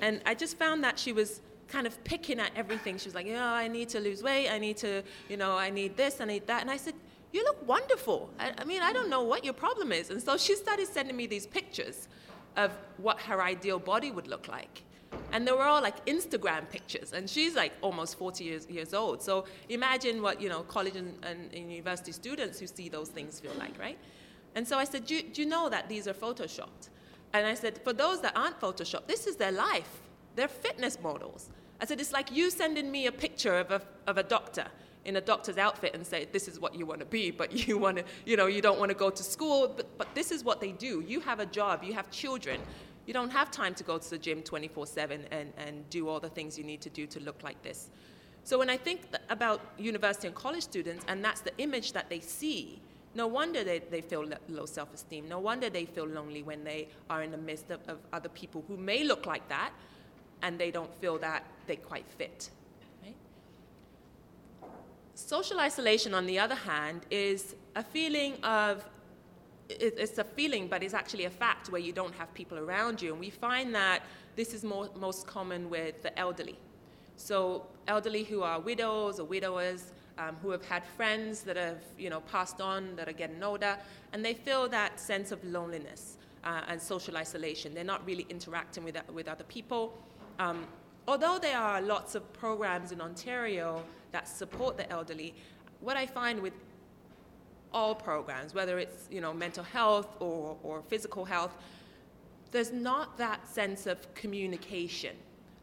and 0.02 0.22
I 0.26 0.34
just 0.36 0.58
found 0.58 0.84
that 0.84 0.98
she 0.98 1.12
was 1.12 1.42
kind 1.68 1.88
of 1.88 2.04
picking 2.04 2.40
at 2.40 2.52
everything. 2.56 2.98
She 2.98 3.08
was 3.08 3.16
like, 3.16 3.26
"Yeah, 3.28 3.52
I 3.52 3.68
need 3.68 3.90
to 3.90 4.00
lose 4.00 4.22
weight. 4.22 4.50
I 4.50 4.60
need 4.60 4.78
to, 4.78 5.04
you 5.30 5.38
know, 5.38 5.58
I 5.58 5.70
need 5.70 5.98
this. 5.98 6.22
I 6.22 6.26
need 6.26 6.48
that." 6.48 6.62
And 6.62 6.70
I 6.70 6.78
said, 6.78 6.94
"You 7.32 7.44
look 7.44 7.68
wonderful. 7.68 8.30
I, 8.40 8.54
I 8.58 8.64
mean, 8.64 8.82
I 8.82 8.94
don't 8.94 9.10
know 9.10 9.24
what 9.24 9.44
your 9.44 9.54
problem 9.54 9.92
is." 9.92 10.10
And 10.10 10.22
so 10.22 10.38
she 10.38 10.56
started 10.56 10.88
sending 10.88 11.16
me 11.16 11.28
these 11.28 11.48
pictures 11.48 12.08
of 12.56 12.72
what 12.98 13.20
her 13.22 13.42
ideal 13.42 13.80
body 13.80 14.12
would 14.12 14.28
look 14.28 14.48
like. 14.48 14.84
And 15.34 15.48
they 15.48 15.52
were 15.52 15.64
all 15.64 15.82
like 15.82 16.06
Instagram 16.06 16.70
pictures. 16.70 17.12
And 17.12 17.30
she's 17.30 17.56
like 17.56 17.74
almost 17.82 18.18
40 18.18 18.44
years, 18.44 18.70
years 18.70 18.94
old. 18.94 19.22
So 19.22 19.46
imagine 19.68 20.22
what, 20.22 20.40
you 20.40 20.48
know, 20.48 20.62
college 20.62 20.96
and, 20.96 21.18
and, 21.24 21.52
and 21.54 21.72
university 21.72 22.12
students 22.12 22.60
who 22.60 22.68
see 22.68 22.88
those 22.88 23.10
things 23.10 23.40
feel 23.40 23.54
like, 23.58 23.78
right? 23.80 23.98
And 24.56 24.66
so 24.66 24.78
I 24.78 24.84
said, 24.84 25.06
do, 25.06 25.22
do 25.22 25.42
you 25.42 25.48
know 25.48 25.70
that 25.70 25.90
these 25.90 26.08
are 26.08 26.14
photoshopped? 26.14 26.90
And 27.34 27.48
I 27.48 27.56
said, 27.56 27.80
for 27.84 27.94
those 27.94 28.22
that 28.22 28.38
aren't 28.38 28.60
photoshopped, 28.62 29.08
this 29.08 29.26
is 29.26 29.36
their 29.36 29.52
life. 29.52 30.02
They're 30.36 30.48
fitness 30.48 31.00
models. 31.02 31.50
I 31.82 31.86
said, 31.86 32.00
it's 32.00 32.14
like 32.14 32.32
you 32.32 32.52
sending 32.52 32.92
me 32.92 33.08
a 33.08 33.12
picture 33.12 33.56
of 33.56 33.72
a, 33.72 33.82
of 34.06 34.20
a 34.20 34.24
doctor 34.24 34.68
in 35.06 35.18
a 35.18 35.22
doctor's 35.22 35.58
outfit 35.58 35.94
and 35.96 36.06
say, 36.06 36.28
this 36.32 36.48
is 36.48 36.60
what 36.60 36.76
you 36.76 36.86
want 36.86 37.00
to 37.00 37.06
be, 37.06 37.32
but 37.32 37.52
you 37.68 37.78
want 37.78 37.98
to, 37.98 38.04
you 38.26 38.38
know, 38.38 38.46
you 38.46 38.62
don't 38.62 38.80
want 38.80 38.90
to 38.90 38.96
go 38.96 39.10
to 39.10 39.24
school, 39.24 39.74
but, 39.76 39.98
but 39.98 40.14
this 40.14 40.32
is 40.32 40.44
what 40.44 40.62
they 40.62 40.72
do. 40.72 41.04
You 41.06 41.20
have 41.22 41.40
a 41.40 41.46
job, 41.46 41.84
you 41.84 41.94
have 41.94 42.10
children. 42.12 42.62
You 43.06 43.14
don't 43.14 43.32
have 43.32 43.52
time 43.52 43.74
to 43.76 43.84
go 43.84 43.98
to 43.98 44.10
the 44.10 44.18
gym 44.18 44.42
24 44.42 44.88
7 44.88 45.26
and, 45.32 45.54
and 45.58 45.90
do 45.90 46.08
all 46.08 46.20
the 46.20 46.30
things 46.30 46.58
you 46.58 46.64
need 46.64 46.82
to 46.82 46.90
do 46.90 47.06
to 47.08 47.20
look 47.20 47.44
like 47.44 47.62
this. 47.62 47.90
So 48.46 48.60
when 48.60 48.70
I 48.70 48.78
think 48.78 49.02
about 49.30 49.62
university 49.78 50.28
and 50.28 50.36
college 50.36 50.64
students, 50.64 51.06
and 51.08 51.24
that's 51.24 51.42
the 51.42 51.58
image 51.58 51.94
that 51.94 52.10
they 52.10 52.20
see, 52.20 52.82
no 53.16 53.28
wonder 53.28 53.64
they, 53.64 53.80
they 53.80 54.02
feel 54.02 54.26
low 54.50 54.66
self 54.66 54.94
esteem. 54.94 55.28
No 55.30 55.40
wonder 55.40 55.70
they 55.70 55.86
feel 55.86 56.08
lonely 56.08 56.44
when 56.44 56.64
they 56.64 56.88
are 57.10 57.24
in 57.24 57.32
the 57.32 57.38
midst 57.38 57.72
of, 57.72 57.80
of 57.88 58.00
other 58.12 58.30
people 58.30 58.64
who 58.68 58.76
may 58.76 59.04
look 59.04 59.26
like 59.26 59.48
that 59.50 59.72
and 60.42 60.60
they 60.60 60.72
don't 60.72 60.94
feel 60.96 61.18
that 61.20 61.46
they 61.68 61.76
quite 61.76 62.06
fit. 62.18 62.50
Right? 63.04 63.16
Social 65.16 65.60
isolation, 65.60 66.14
on 66.14 66.26
the 66.26 66.40
other 66.40 66.56
hand, 66.56 67.06
is 67.12 67.56
a 67.76 67.84
feeling 67.84 68.36
of 68.44 68.84
it's 69.70 70.18
a 70.18 70.24
feeling, 70.24 70.68
but 70.68 70.84
it's 70.84 70.94
actually 70.94 71.26
a 71.26 71.30
fact 71.30 71.70
where 71.70 71.82
you 71.82 71.94
don't 71.94 72.14
have 72.16 72.34
people 72.34 72.58
around 72.60 73.02
you. 73.02 73.12
And 73.12 73.20
we 73.20 73.30
find 73.30 73.74
that 73.76 74.04
this 74.36 74.54
is 74.54 74.64
more, 74.64 74.90
most 75.00 75.28
common 75.28 75.70
with 75.70 76.02
the 76.04 76.18
elderly. 76.18 76.58
So, 77.16 77.68
elderly 77.88 78.24
who 78.24 78.42
are 78.42 78.60
widows 78.60 79.20
or 79.20 79.26
widowers, 79.26 79.94
um, 80.18 80.36
who 80.42 80.50
have 80.52 80.66
had 80.66 80.84
friends 80.86 81.42
that 81.42 81.58
have 81.58 81.82
you 81.98 82.10
know, 82.10 82.22
passed 82.22 82.62
on, 82.62 82.96
that 82.96 83.08
are 83.08 83.14
getting 83.14 83.42
older, 83.44 83.78
and 84.12 84.24
they 84.24 84.34
feel 84.34 84.68
that 84.70 85.00
sense 85.00 85.32
of 85.32 85.44
loneliness 85.44 86.18
uh, 86.44 86.62
and 86.68 86.82
social 86.82 87.18
isolation. 87.18 87.74
They're 87.74 87.84
not 87.84 88.06
really 88.06 88.26
interacting 88.30 88.84
with, 88.84 88.98
with 89.14 89.28
other 89.28 89.44
people. 89.46 89.98
Um, 90.40 90.66
although 91.08 91.40
there 91.40 91.58
are 91.58 91.82
lots 91.82 92.16
of 92.16 92.32
programs 92.34 92.92
in 92.92 93.02
Ontario 93.02 93.84
that 94.12 94.28
support 94.28 94.78
the 94.78 94.90
elderly, 94.92 95.34
what 95.80 95.98
I 95.98 96.06
find 96.06 96.42
with 96.42 96.54
all 97.74 97.96
programs, 97.96 98.54
whether 98.54 98.80
it's 98.80 99.08
you 99.12 99.22
know 99.22 99.34
mental 99.34 99.64
health 99.64 100.08
or, 100.20 100.58
or 100.64 100.82
physical 100.88 101.26
health, 101.26 101.56
there's 102.52 102.72
not 102.72 103.18
that 103.18 103.48
sense 103.48 103.88
of 103.88 104.14
communication, 104.14 105.16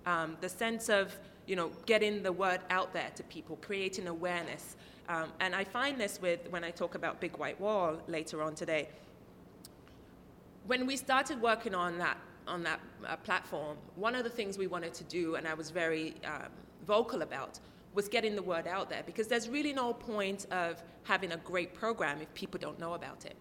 um, 0.07 0.37
the 0.41 0.49
sense 0.49 0.89
of 0.89 1.17
you 1.47 1.57
know 1.57 1.71
getting 1.87 2.23
the 2.23 2.33
word 2.33 2.61
out 2.71 2.93
there 2.93 3.11
to 3.15 3.23
people, 3.25 3.57
creating 3.63 4.09
awareness. 4.09 4.77
Um, 5.09 5.33
and 5.41 5.55
I 5.57 5.65
find 5.65 6.01
this 6.01 6.21
with 6.23 6.41
when 6.51 6.63
I 6.63 6.71
talk 6.71 6.95
about 6.95 7.21
Big 7.21 7.37
White 7.37 7.61
Wall 7.61 7.99
later 8.07 8.43
on 8.43 8.55
today. 8.55 8.89
When 10.67 10.87
we 10.87 10.97
started 10.97 11.41
working 11.41 11.75
on 11.75 11.99
that 11.99 12.19
on 12.47 12.63
that 12.65 12.81
uh, 13.07 13.17
platform, 13.17 13.77
one 13.97 14.15
of 14.15 14.25
the 14.25 14.31
things 14.31 14.59
we 14.59 14.67
wanted 14.67 14.93
to 14.95 15.05
do, 15.05 15.37
and 15.37 15.47
I 15.47 15.55
was 15.55 15.71
very 15.71 16.15
um, 16.25 16.49
vocal 16.87 17.23
about, 17.23 17.61
was 17.95 18.09
getting 18.09 18.37
the 18.37 18.43
word 18.43 18.67
out 18.67 18.89
there 18.89 19.03
because 19.05 19.27
there's 19.27 19.49
really 19.49 19.73
no 19.73 19.93
point 19.93 20.47
of 20.51 20.83
having 21.05 21.33
a 21.33 21.37
great 21.39 21.75
program 21.75 22.21
if 22.21 22.33
people 22.35 22.59
don't 22.61 22.79
know 22.79 22.95
about 22.95 23.25
it. 23.25 23.37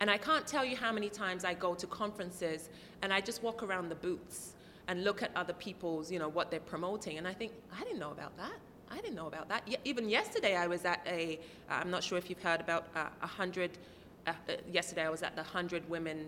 And 0.00 0.10
I 0.10 0.18
can't 0.18 0.46
tell 0.46 0.64
you 0.64 0.76
how 0.76 0.92
many 0.92 1.08
times 1.08 1.44
I 1.44 1.54
go 1.54 1.74
to 1.74 1.86
conferences 1.86 2.70
and 3.02 3.12
I 3.12 3.20
just 3.20 3.42
walk 3.42 3.62
around 3.62 3.88
the 3.88 3.94
booths 3.94 4.54
and 4.88 5.04
look 5.04 5.22
at 5.22 5.30
other 5.36 5.52
people's, 5.52 6.10
you 6.10 6.18
know, 6.18 6.28
what 6.28 6.50
they're 6.50 6.60
promoting, 6.60 7.18
and 7.18 7.28
I 7.28 7.32
think, 7.32 7.52
I 7.78 7.84
didn't 7.84 8.00
know 8.00 8.10
about 8.10 8.36
that. 8.36 8.54
I 8.90 8.96
didn't 8.96 9.14
know 9.14 9.26
about 9.26 9.48
that. 9.48 9.62
even 9.84 10.08
yesterday, 10.08 10.56
I 10.56 10.66
was 10.66 10.84
at 10.84 11.00
a, 11.06 11.38
I'm 11.70 11.90
not 11.90 12.02
sure 12.04 12.18
if 12.18 12.28
you've 12.28 12.42
heard 12.42 12.60
about 12.60 12.88
uh, 12.94 13.06
a 13.20 13.24
uh, 13.24 13.26
hundred, 13.26 13.78
uh, 14.26 14.32
yesterday 14.70 15.02
I 15.02 15.08
was 15.08 15.22
at 15.22 15.34
the 15.34 15.42
100 15.42 15.88
Women 15.88 16.26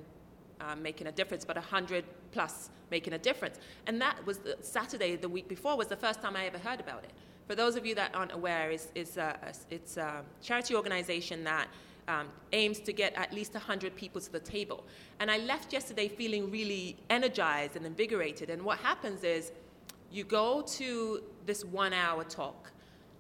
uh, 0.61 0.75
Making 0.77 1.09
a 1.09 1.13
Difference, 1.13 1.45
but 1.45 1.57
a 1.57 1.61
100 1.61 2.05
plus 2.33 2.71
Making 2.91 3.13
a 3.15 3.19
Difference. 3.19 3.59
And 3.87 4.01
that 4.01 4.25
was 4.25 4.39
the, 4.39 4.57
Saturday, 4.63 5.17
the 5.17 5.29
week 5.29 5.47
before, 5.47 5.77
was 5.77 5.89
the 5.89 5.97
first 5.97 6.23
time 6.23 6.37
I 6.37 6.47
ever 6.47 6.59
heard 6.59 6.81
about 6.81 7.05
it. 7.05 7.11
For 7.47 7.55
those 7.55 7.77
of 7.77 7.85
you 7.85 7.95
that 7.97 8.15
aren't 8.15 8.33
aware, 8.33 8.71
it's, 8.71 8.89
it's, 8.95 9.17
a, 9.19 9.37
it's 9.71 9.97
a 9.99 10.23
charity 10.41 10.75
organization 10.75 11.45
that 11.45 11.69
um, 12.09 12.29
aims 12.53 12.81
to 12.81 12.93
get 12.93 13.15
at 13.17 13.33
least 13.33 13.55
100 13.55 13.95
people 13.97 14.21
to 14.21 14.33
the 14.33 14.41
table. 14.41 14.85
And 15.21 15.31
I 15.31 15.39
left 15.39 15.73
yesterday 15.73 16.09
feeling 16.09 16.51
really 16.51 16.97
energized 17.11 17.77
and 17.77 17.85
invigorated. 17.85 18.51
And 18.51 18.63
what 18.63 18.79
happens 18.79 19.25
is 19.25 19.53
you 20.11 20.25
go 20.25 20.63
to 20.63 21.23
this 21.45 21.65
one 21.65 21.93
hour 21.93 22.25
talk, 22.25 22.71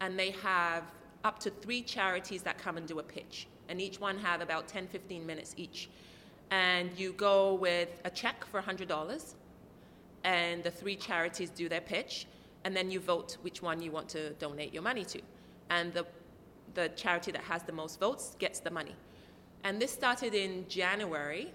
and 0.00 0.18
they 0.18 0.30
have 0.42 0.84
up 1.24 1.38
to 1.40 1.50
three 1.50 1.82
charities 1.82 2.42
that 2.42 2.58
come 2.58 2.76
and 2.76 2.86
do 2.86 2.98
a 2.98 3.02
pitch. 3.02 3.46
And 3.68 3.80
each 3.80 4.00
one 4.00 4.18
have 4.18 4.40
about 4.40 4.68
10, 4.68 4.86
15 4.88 5.24
minutes 5.26 5.54
each. 5.56 5.88
And 6.50 6.90
you 6.98 7.12
go 7.12 7.54
with 7.54 7.88
a 8.04 8.10
check 8.10 8.44
for 8.46 8.60
$100, 8.60 9.34
and 10.24 10.62
the 10.62 10.70
three 10.70 10.96
charities 10.96 11.50
do 11.50 11.68
their 11.68 11.80
pitch 11.80 12.26
and 12.64 12.74
then 12.74 12.90
you 12.90 12.98
vote 12.98 13.36
which 13.42 13.62
one 13.62 13.80
you 13.80 13.92
want 13.92 14.08
to 14.10 14.30
donate 14.34 14.72
your 14.72 14.82
money 14.82 15.04
to. 15.04 15.20
And 15.70 15.92
the, 15.92 16.06
the 16.74 16.88
charity 16.96 17.30
that 17.32 17.42
has 17.42 17.62
the 17.62 17.72
most 17.72 18.00
votes 18.00 18.36
gets 18.38 18.60
the 18.60 18.70
money. 18.70 18.96
And 19.62 19.80
this 19.80 19.92
started 19.92 20.34
in 20.34 20.66
January. 20.68 21.52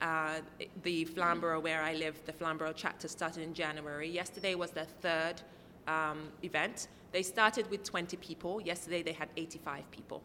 Uh, 0.00 0.40
the 0.82 1.04
Flamborough, 1.04 1.60
where 1.60 1.82
I 1.82 1.94
live, 1.94 2.20
the 2.26 2.32
Flamborough 2.32 2.72
chapter 2.74 3.06
started 3.06 3.42
in 3.42 3.54
January. 3.54 4.08
Yesterday 4.08 4.54
was 4.54 4.70
their 4.70 4.86
third 5.00 5.42
um, 5.86 6.28
event. 6.42 6.88
They 7.12 7.22
started 7.22 7.70
with 7.70 7.84
20 7.84 8.16
people. 8.16 8.60
Yesterday 8.60 9.02
they 9.02 9.12
had 9.12 9.28
85 9.36 9.88
people. 9.90 10.22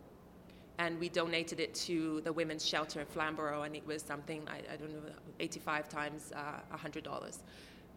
And 0.79 0.99
we 0.99 1.09
donated 1.09 1.59
it 1.59 1.73
to 1.75 2.21
the 2.21 2.31
women's 2.31 2.65
shelter 2.65 3.01
in 3.01 3.07
Flamborough, 3.07 3.63
and 3.63 3.75
it 3.75 3.85
was 3.85 4.03
something, 4.03 4.47
I, 4.47 4.73
I 4.73 4.77
don't 4.77 4.91
know, 4.91 5.11
85 5.39 5.89
times 5.89 6.31
uh, 6.35 6.77
$100 6.77 7.39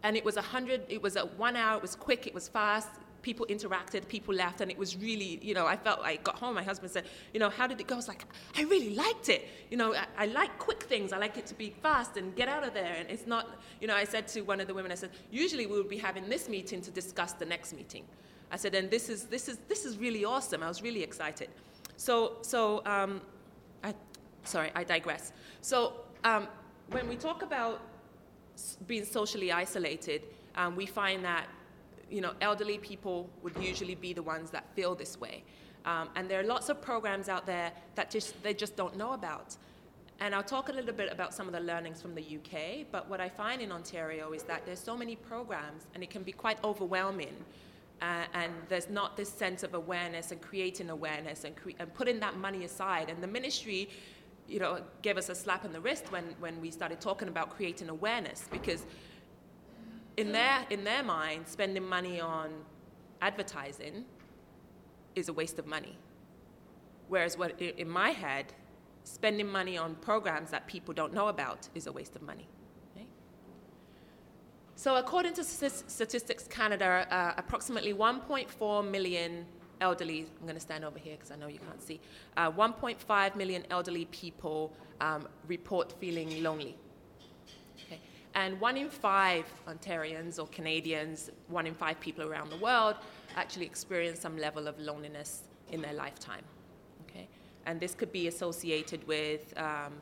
and 0.03 0.17
it 0.17 0.25
was 0.25 0.37
a 0.37 0.41
hundred 0.41 0.81
it 0.89 1.01
was 1.01 1.15
a 1.15 1.21
one 1.21 1.55
hour 1.55 1.77
it 1.77 1.81
was 1.81 1.95
quick 1.95 2.27
it 2.27 2.33
was 2.33 2.47
fast. 2.47 2.89
People 3.21 3.45
interacted 3.51 4.07
people 4.07 4.33
left, 4.33 4.61
and 4.61 4.71
it 4.71 4.77
was 4.77 4.97
really 4.97 5.39
you 5.43 5.53
know 5.53 5.67
i 5.67 5.77
felt 5.77 5.99
i 6.01 6.15
got 6.17 6.39
home 6.39 6.55
my 6.55 6.63
husband 6.63 6.91
said 6.91 7.05
you 7.33 7.39
know 7.39 7.49
how 7.49 7.67
did 7.67 7.79
it 7.79 7.85
go? 7.85 7.93
I 7.95 7.97
was 7.97 8.07
like 8.07 8.25
i 8.57 8.63
really 8.63 8.95
liked 8.95 9.29
it. 9.29 9.47
You 9.69 9.77
know 9.77 9.93
I, 9.93 10.05
I, 10.17 10.25
like 10.25 10.57
quick 10.57 10.83
things 10.83 11.13
i 11.13 11.17
like 11.17 11.37
it 11.37 11.45
to 11.47 11.53
be 11.53 11.69
fast 11.83 12.17
and 12.17 12.35
get 12.35 12.47
out 12.49 12.63
of 12.63 12.73
there. 12.73 12.95
And 12.97 13.09
it's 13.09 13.27
not 13.27 13.59
you 13.79 13.87
know 13.87 13.95
i 13.95 14.03
said 14.03 14.27
to 14.29 14.41
one 14.41 14.59
of 14.59 14.67
the 14.67 14.73
women 14.73 14.91
i 14.91 14.95
said 14.95 15.11
usually 15.29 15.65
we 15.67 15.77
would 15.77 15.89
be 15.89 15.97
having 15.97 16.27
this 16.29 16.49
meeting 16.49 16.81
to 16.81 16.91
discuss 16.91 17.33
the 17.33 17.45
next 17.45 17.73
meeting. 17.73 18.05
I 18.51 18.57
said 18.57 18.73
and 18.73 18.89
this 18.89 19.07
is 19.07 19.25
this 19.25 19.47
is 19.47 19.59
this 19.67 19.85
is 19.85 19.97
really 19.97 20.25
awesome. 20.25 20.63
I 20.63 20.67
was 20.67 20.81
really 20.81 21.03
excited. 21.03 21.49
So 21.97 22.37
so 22.41 22.81
um, 22.85 23.21
i 23.83 23.93
sorry 24.45 24.71
i 24.75 24.83
digress. 24.83 25.31
So 25.61 25.93
um, 26.23 26.47
when 26.89 27.07
we 27.07 27.15
talk 27.15 27.43
about 27.43 27.81
being 28.87 29.05
socially 29.05 29.51
isolated, 29.51 30.21
um, 30.55 30.75
we 30.75 30.85
find 30.85 31.23
that 31.25 31.47
you 32.09 32.21
know 32.21 32.33
elderly 32.41 32.77
people 32.77 33.29
would 33.43 33.55
usually 33.57 33.95
be 33.95 34.13
the 34.13 34.23
ones 34.23 34.51
that 34.51 34.65
feel 34.75 34.95
this 34.95 35.19
way, 35.19 35.43
um, 35.85 36.09
and 36.15 36.29
there 36.29 36.39
are 36.39 36.43
lots 36.43 36.69
of 36.69 36.81
programs 36.81 37.29
out 37.29 37.45
there 37.45 37.71
that 37.95 38.11
just 38.11 38.41
they 38.43 38.53
just 38.53 38.75
don't 38.75 38.95
know 38.97 39.13
about. 39.13 39.55
And 40.19 40.35
I'll 40.35 40.43
talk 40.43 40.69
a 40.69 40.71
little 40.71 40.93
bit 40.93 41.11
about 41.11 41.33
some 41.33 41.47
of 41.47 41.53
the 41.53 41.59
learnings 41.59 41.99
from 41.99 42.13
the 42.13 42.21
UK. 42.21 42.85
But 42.91 43.09
what 43.09 43.19
I 43.19 43.27
find 43.27 43.59
in 43.59 43.71
Ontario 43.71 44.33
is 44.33 44.43
that 44.43 44.65
there's 44.67 44.79
so 44.79 44.95
many 44.95 45.15
programs, 45.15 45.87
and 45.95 46.03
it 46.03 46.11
can 46.11 46.21
be 46.21 46.31
quite 46.31 46.63
overwhelming. 46.63 47.35
uh, 48.01 48.25
and 48.33 48.51
there's 48.67 48.89
not 48.89 49.15
this 49.15 49.29
sense 49.29 49.63
of 49.63 49.73
awareness 49.75 50.31
and 50.31 50.41
creating 50.41 50.89
awareness 50.89 51.43
and, 51.43 51.55
cre- 51.55 51.77
and 51.79 51.93
putting 51.93 52.19
that 52.19 52.35
money 52.35 52.65
aside. 52.65 53.09
And 53.09 53.21
the 53.21 53.27
ministry, 53.27 53.89
you 54.51 54.59
know, 54.59 54.79
gave 55.01 55.17
us 55.17 55.29
a 55.29 55.35
slap 55.35 55.63
in 55.63 55.71
the 55.71 55.79
wrist 55.79 56.11
when, 56.11 56.25
when 56.39 56.59
we 56.59 56.69
started 56.69 56.99
talking 56.99 57.29
about 57.29 57.49
creating 57.49 57.87
awareness 57.87 58.49
because 58.51 58.85
in 60.17 60.33
their, 60.33 60.65
in 60.69 60.83
their 60.83 61.03
mind, 61.03 61.47
spending 61.47 61.87
money 61.87 62.19
on 62.19 62.49
advertising 63.21 64.03
is 65.15 65.29
a 65.29 65.33
waste 65.33 65.57
of 65.57 65.65
money. 65.65 65.97
Whereas 67.07 67.37
what, 67.37 67.59
in 67.61 67.89
my 67.89 68.09
head, 68.09 68.53
spending 69.05 69.47
money 69.47 69.77
on 69.77 69.95
programs 69.95 70.49
that 70.51 70.67
people 70.67 70.93
don't 70.93 71.13
know 71.13 71.29
about 71.29 71.69
is 71.73 71.87
a 71.87 71.91
waste 71.91 72.15
of 72.15 72.21
money. 72.21 72.47
So, 74.75 74.95
according 74.95 75.35
to 75.35 75.43
Statistics 75.43 76.47
Canada, 76.47 77.05
uh, 77.11 77.33
approximately 77.37 77.93
1.4 77.93 78.89
million 78.89 79.45
elderly, 79.81 80.27
I'm 80.39 80.45
going 80.45 80.55
to 80.55 80.61
stand 80.61 80.85
over 80.85 80.97
here 80.97 81.15
because 81.15 81.31
I 81.31 81.35
know 81.35 81.47
you 81.47 81.59
can't 81.59 81.81
see, 81.81 81.99
uh, 82.37 82.51
1.5 82.51 83.35
million 83.35 83.63
elderly 83.69 84.05
people 84.05 84.71
um, 85.01 85.27
report 85.47 85.93
feeling 85.99 86.41
lonely. 86.41 86.77
Okay. 87.85 87.99
And 88.35 88.59
one 88.61 88.77
in 88.77 88.89
five 88.89 89.45
Ontarians 89.67 90.39
or 90.39 90.47
Canadians, 90.47 91.31
one 91.47 91.67
in 91.67 91.73
five 91.73 91.99
people 91.99 92.23
around 92.23 92.49
the 92.49 92.57
world, 92.57 92.95
actually 93.35 93.65
experience 93.65 94.19
some 94.19 94.37
level 94.37 94.67
of 94.67 94.79
loneliness 94.79 95.43
in 95.71 95.81
their 95.81 95.93
lifetime. 95.93 96.43
Okay. 97.09 97.27
And 97.65 97.79
this 97.79 97.93
could 97.93 98.11
be 98.11 98.27
associated 98.27 99.05
with 99.07 99.53
um, 99.57 99.93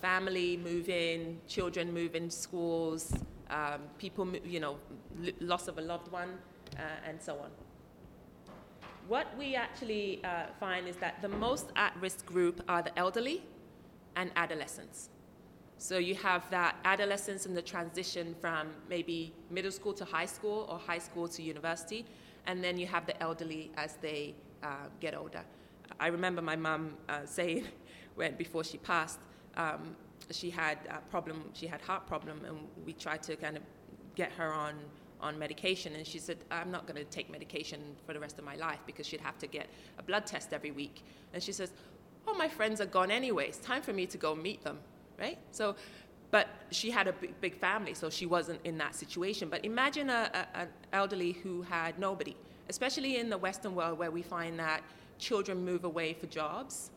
family 0.00 0.56
moving, 0.56 1.40
children 1.48 1.92
moving 1.92 2.30
schools, 2.30 3.14
um, 3.50 3.82
people, 3.98 4.28
you 4.44 4.60
know, 4.60 4.76
loss 5.40 5.68
of 5.68 5.78
a 5.78 5.82
loved 5.82 6.10
one, 6.10 6.30
uh, 6.78 7.08
and 7.08 7.20
so 7.20 7.34
on. 7.38 7.50
What 9.12 9.36
we 9.36 9.54
actually 9.56 10.24
uh, 10.24 10.46
find 10.58 10.88
is 10.88 10.96
that 10.96 11.20
the 11.20 11.28
most 11.28 11.66
at 11.76 11.94
risk 12.00 12.24
group 12.24 12.64
are 12.66 12.80
the 12.80 12.98
elderly 12.98 13.42
and 14.16 14.30
adolescents. 14.36 15.10
So 15.76 15.98
you 15.98 16.14
have 16.14 16.48
that 16.48 16.76
adolescence 16.86 17.44
in 17.44 17.52
the 17.52 17.60
transition 17.60 18.34
from 18.40 18.68
maybe 18.88 19.34
middle 19.50 19.70
school 19.70 19.92
to 20.00 20.06
high 20.06 20.24
school 20.24 20.66
or 20.70 20.78
high 20.78 20.98
school 20.98 21.28
to 21.28 21.42
university, 21.42 22.06
and 22.46 22.64
then 22.64 22.78
you 22.78 22.86
have 22.86 23.04
the 23.04 23.22
elderly 23.22 23.70
as 23.76 23.96
they 23.96 24.34
uh, 24.62 24.86
get 24.98 25.14
older. 25.14 25.44
I 26.00 26.06
remember 26.06 26.40
my 26.40 26.56
mum 26.56 26.96
uh, 27.10 27.26
saying, 27.26 27.66
when 28.14 28.34
before 28.36 28.64
she 28.64 28.78
passed, 28.78 29.18
um, 29.58 29.94
she 30.30 30.48
had 30.48 30.78
a 30.88 31.02
problem, 31.10 31.50
she 31.52 31.66
had 31.66 31.82
heart 31.82 32.06
problem, 32.06 32.46
and 32.46 32.56
we 32.86 32.94
tried 32.94 33.22
to 33.24 33.36
kind 33.36 33.58
of 33.58 33.62
get 34.14 34.32
her 34.32 34.54
on 34.54 34.72
on 35.22 35.38
medication 35.38 35.94
and 35.94 36.06
she 36.06 36.18
said 36.18 36.38
i'm 36.50 36.70
not 36.70 36.86
going 36.86 36.96
to 36.96 37.04
take 37.04 37.30
medication 37.30 37.80
for 38.06 38.12
the 38.12 38.20
rest 38.20 38.38
of 38.38 38.44
my 38.44 38.56
life 38.56 38.80
because 38.86 39.06
she'd 39.06 39.20
have 39.20 39.38
to 39.38 39.46
get 39.46 39.66
a 39.98 40.02
blood 40.02 40.26
test 40.26 40.52
every 40.52 40.70
week. 40.70 41.02
And 41.32 41.42
she 41.42 41.52
says 41.52 41.72
oh 42.26 42.34
my 42.34 42.48
friends 42.48 42.80
are 42.80 42.86
gone 42.86 43.10
anyway. 43.10 43.48
It's 43.48 43.58
time 43.58 43.82
for 43.82 43.92
me 43.92 44.06
to 44.06 44.18
go 44.18 44.34
meet 44.34 44.62
them 44.62 44.78
right? 45.18 45.38
So 45.52 45.76
but 46.30 46.48
she 46.70 46.90
had 46.90 47.08
a 47.08 47.12
big, 47.12 47.38
big 47.40 47.54
family 47.54 47.94
so 47.94 48.08
she 48.08 48.26
wasn't 48.26 48.60
in 48.64 48.78
that 48.78 48.94
situation. 48.94 49.48
But 49.50 49.64
imagine 49.66 50.08
a, 50.08 50.30
a, 50.32 50.58
an 50.60 50.68
elderly 50.92 51.32
who 51.32 51.62
had 51.62 51.98
nobody 51.98 52.36
especially 52.68 53.18
in 53.18 53.28
the 53.28 53.38
western 53.38 53.74
world 53.74 53.98
where 53.98 54.10
we 54.10 54.22
find 54.22 54.58
that 54.58 54.82
children 55.18 55.64
move 55.64 55.84
away 55.84 56.14
for 56.14 56.26
jobs. 56.26 56.90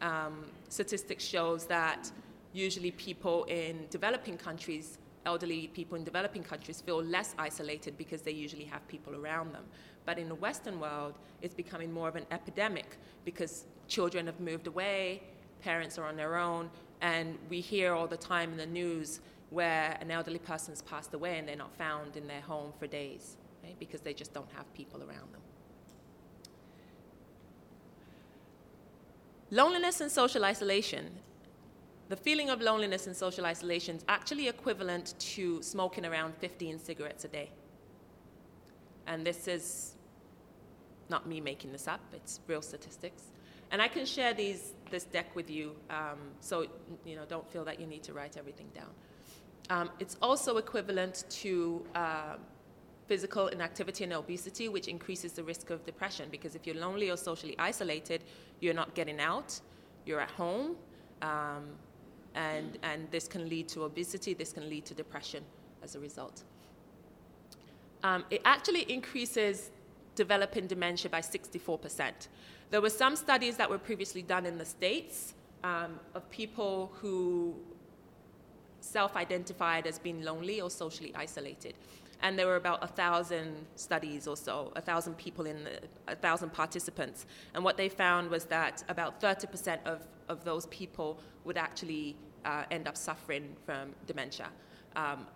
Um, 0.00 0.44
statistics 0.68 1.24
shows 1.24 1.66
that 1.66 2.10
usually 2.52 2.90
people 2.90 3.44
in 3.44 3.86
developing 3.90 4.36
countries, 4.36 4.98
elderly 5.26 5.68
people 5.68 5.96
in 5.96 6.04
developing 6.04 6.42
countries, 6.42 6.80
feel 6.80 7.02
less 7.02 7.34
isolated 7.38 7.96
because 7.96 8.22
they 8.22 8.32
usually 8.32 8.64
have 8.64 8.86
people 8.88 9.14
around 9.14 9.54
them. 9.54 9.64
But 10.04 10.18
in 10.18 10.28
the 10.28 10.34
Western 10.34 10.80
world, 10.80 11.14
it's 11.42 11.54
becoming 11.54 11.92
more 11.92 12.08
of 12.08 12.16
an 12.16 12.26
epidemic 12.30 12.96
because 13.24 13.64
children 13.88 14.26
have 14.26 14.40
moved 14.40 14.66
away, 14.66 15.22
parents 15.60 15.98
are 15.98 16.06
on 16.06 16.16
their 16.16 16.36
own, 16.36 16.70
and 17.00 17.38
we 17.48 17.60
hear 17.60 17.94
all 17.94 18.06
the 18.06 18.16
time 18.16 18.50
in 18.52 18.56
the 18.56 18.66
news 18.66 19.20
where 19.50 19.96
an 20.00 20.10
elderly 20.10 20.38
person's 20.38 20.82
passed 20.82 21.12
away 21.14 21.38
and 21.38 21.46
they're 21.46 21.56
not 21.56 21.74
found 21.76 22.16
in 22.16 22.26
their 22.26 22.40
home 22.40 22.72
for 22.78 22.86
days 22.86 23.36
right? 23.62 23.78
because 23.78 24.00
they 24.00 24.14
just 24.14 24.32
don't 24.32 24.50
have 24.52 24.72
people 24.72 25.00
around 25.00 25.32
them. 25.32 25.40
Loneliness 29.50 30.00
and 30.00 30.10
social 30.10 30.44
isolation 30.46 31.10
the 32.12 32.16
feeling 32.16 32.50
of 32.50 32.60
loneliness 32.60 33.06
and 33.06 33.16
social 33.16 33.46
isolation 33.46 33.96
is 33.96 34.04
actually 34.06 34.46
equivalent 34.46 35.14
to 35.18 35.62
smoking 35.62 36.04
around 36.04 36.34
15 36.34 36.78
cigarettes 36.78 37.24
a 37.24 37.28
day. 37.28 37.48
And 39.06 39.26
this 39.26 39.48
is 39.48 39.94
not 41.08 41.26
me 41.26 41.40
making 41.40 41.72
this 41.72 41.88
up, 41.88 42.02
it's 42.12 42.40
real 42.46 42.60
statistics. 42.60 43.22
And 43.70 43.80
I 43.80 43.88
can 43.88 44.04
share 44.04 44.34
these, 44.34 44.74
this 44.90 45.04
deck 45.04 45.34
with 45.34 45.48
you, 45.48 45.74
um, 45.88 46.18
so 46.40 46.66
you 47.06 47.16
know, 47.16 47.24
don't 47.26 47.50
feel 47.50 47.64
that 47.64 47.80
you 47.80 47.86
need 47.86 48.02
to 48.02 48.12
write 48.12 48.36
everything 48.36 48.68
down. 48.74 48.90
Um, 49.70 49.88
it's 49.98 50.18
also 50.20 50.58
equivalent 50.58 51.24
to 51.40 51.82
uh, 51.94 52.36
physical 53.06 53.46
inactivity 53.46 54.04
and 54.04 54.12
obesity, 54.12 54.68
which 54.68 54.86
increases 54.86 55.32
the 55.32 55.44
risk 55.44 55.70
of 55.70 55.82
depression 55.86 56.28
because 56.30 56.54
if 56.54 56.66
you're 56.66 56.76
lonely 56.76 57.08
or 57.08 57.16
socially 57.16 57.56
isolated, 57.58 58.22
you're 58.60 58.74
not 58.74 58.94
getting 58.94 59.18
out, 59.18 59.58
you're 60.04 60.20
at 60.20 60.32
home, 60.32 60.76
um, 61.22 61.70
and, 62.34 62.78
and 62.82 63.10
this 63.10 63.28
can 63.28 63.48
lead 63.48 63.68
to 63.68 63.84
obesity, 63.84 64.34
this 64.34 64.52
can 64.52 64.68
lead 64.68 64.84
to 64.86 64.94
depression 64.94 65.44
as 65.82 65.94
a 65.94 66.00
result. 66.00 66.42
Um, 68.02 68.24
it 68.30 68.42
actually 68.44 68.90
increases 68.92 69.70
developing 70.14 70.66
dementia 70.66 71.10
by 71.10 71.20
64%. 71.20 72.28
There 72.70 72.80
were 72.80 72.90
some 72.90 73.16
studies 73.16 73.56
that 73.56 73.68
were 73.68 73.78
previously 73.78 74.22
done 74.22 74.46
in 74.46 74.58
the 74.58 74.64
States 74.64 75.34
um, 75.62 76.00
of 76.14 76.28
people 76.30 76.90
who 77.00 77.54
self 78.80 79.16
identified 79.16 79.86
as 79.86 79.98
being 79.98 80.22
lonely 80.22 80.60
or 80.60 80.70
socially 80.70 81.12
isolated. 81.14 81.74
And 82.22 82.38
there 82.38 82.46
were 82.46 82.56
about 82.56 82.82
a 82.84 82.86
thousand 82.86 83.66
studies 83.74 84.28
or 84.28 84.36
so, 84.36 84.72
a 84.76 84.80
thousand 84.80 85.18
people 85.18 85.46
in 85.46 85.64
the, 85.64 85.80
a 86.06 86.14
thousand 86.14 86.52
participants. 86.52 87.26
And 87.54 87.64
what 87.64 87.76
they 87.76 87.88
found 87.88 88.30
was 88.30 88.44
that 88.46 88.84
about 88.88 89.20
30% 89.20 89.78
of, 89.84 90.06
of 90.32 90.44
those 90.44 90.66
people 90.66 91.20
would 91.44 91.56
actually 91.56 92.16
uh, 92.44 92.64
end 92.70 92.88
up 92.88 92.96
suffering 92.96 93.54
from 93.64 93.90
dementia. 94.06 94.48
Um, 94.96 95.26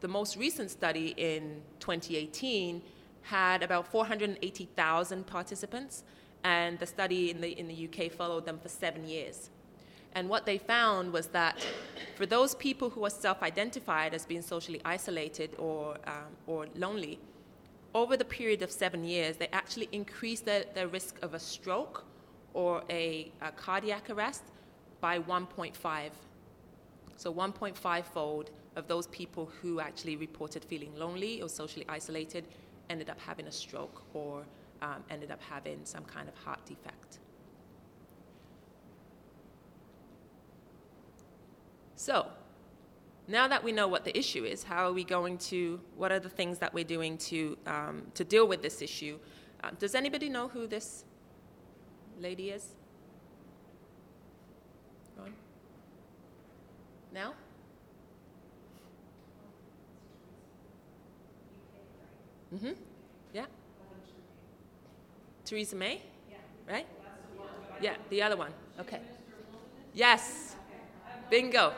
the 0.00 0.08
most 0.08 0.36
recent 0.36 0.70
study 0.70 1.14
in 1.16 1.62
2018 1.80 2.82
had 3.22 3.62
about 3.62 3.86
480,000 3.86 5.26
participants, 5.26 6.04
and 6.42 6.78
the 6.78 6.86
study 6.86 7.30
in 7.30 7.40
the, 7.40 7.58
in 7.58 7.68
the 7.68 7.88
UK 7.88 8.12
followed 8.12 8.44
them 8.44 8.58
for 8.58 8.68
seven 8.68 9.06
years. 9.06 9.50
And 10.14 10.28
what 10.28 10.46
they 10.46 10.58
found 10.58 11.12
was 11.12 11.26
that 11.28 11.66
for 12.16 12.26
those 12.26 12.54
people 12.54 12.90
who 12.90 13.04
are 13.04 13.10
self 13.10 13.42
identified 13.42 14.14
as 14.14 14.24
being 14.26 14.42
socially 14.42 14.80
isolated 14.84 15.50
or, 15.58 15.96
um, 16.06 16.30
or 16.46 16.66
lonely, 16.76 17.18
over 17.94 18.16
the 18.16 18.24
period 18.24 18.62
of 18.62 18.70
seven 18.70 19.04
years, 19.04 19.36
they 19.36 19.48
actually 19.52 19.88
increased 19.90 20.44
their, 20.44 20.64
their 20.74 20.88
risk 20.88 21.16
of 21.22 21.34
a 21.34 21.38
stroke 21.38 22.04
or 22.54 22.82
a, 22.88 23.30
a 23.42 23.50
cardiac 23.52 24.08
arrest 24.08 24.44
by 25.00 25.18
1.5. 25.18 26.10
So 27.16 27.32
1.5 27.32 28.04
fold 28.04 28.50
of 28.76 28.88
those 28.88 29.06
people 29.08 29.50
who 29.60 29.80
actually 29.80 30.16
reported 30.16 30.64
feeling 30.64 30.96
lonely 30.96 31.42
or 31.42 31.48
socially 31.48 31.84
isolated 31.88 32.46
ended 32.90 33.10
up 33.10 33.20
having 33.20 33.46
a 33.46 33.52
stroke 33.52 34.02
or 34.14 34.44
um, 34.82 35.04
ended 35.10 35.30
up 35.30 35.40
having 35.42 35.80
some 35.84 36.04
kind 36.04 36.28
of 36.28 36.34
heart 36.36 36.64
defect. 36.66 37.18
So, 41.96 42.26
now 43.28 43.48
that 43.48 43.64
we 43.64 43.72
know 43.72 43.88
what 43.88 44.04
the 44.04 44.16
issue 44.18 44.44
is, 44.44 44.62
how 44.62 44.86
are 44.86 44.92
we 44.92 45.04
going 45.04 45.38
to, 45.38 45.80
what 45.96 46.12
are 46.12 46.18
the 46.18 46.28
things 46.28 46.58
that 46.58 46.74
we're 46.74 46.84
doing 46.84 47.16
to, 47.18 47.56
um, 47.66 48.02
to 48.14 48.24
deal 48.24 48.46
with 48.46 48.60
this 48.60 48.82
issue? 48.82 49.18
Uh, 49.62 49.70
does 49.78 49.94
anybody 49.94 50.28
know 50.28 50.48
who 50.48 50.66
this 50.66 51.04
lady 52.20 52.50
is? 52.50 52.74
Now? 57.14 57.32
Mm-hmm. 62.52 62.72
Yeah. 63.32 63.46
Theresa 65.44 65.76
May? 65.76 66.02
Yeah. 66.28 66.36
Right? 66.68 66.86
Yeah, 67.80 67.94
the 68.10 68.20
other 68.20 68.36
one. 68.36 68.52
Okay. 68.80 68.98
Yes. 69.92 70.56
Bingo. 71.30 71.72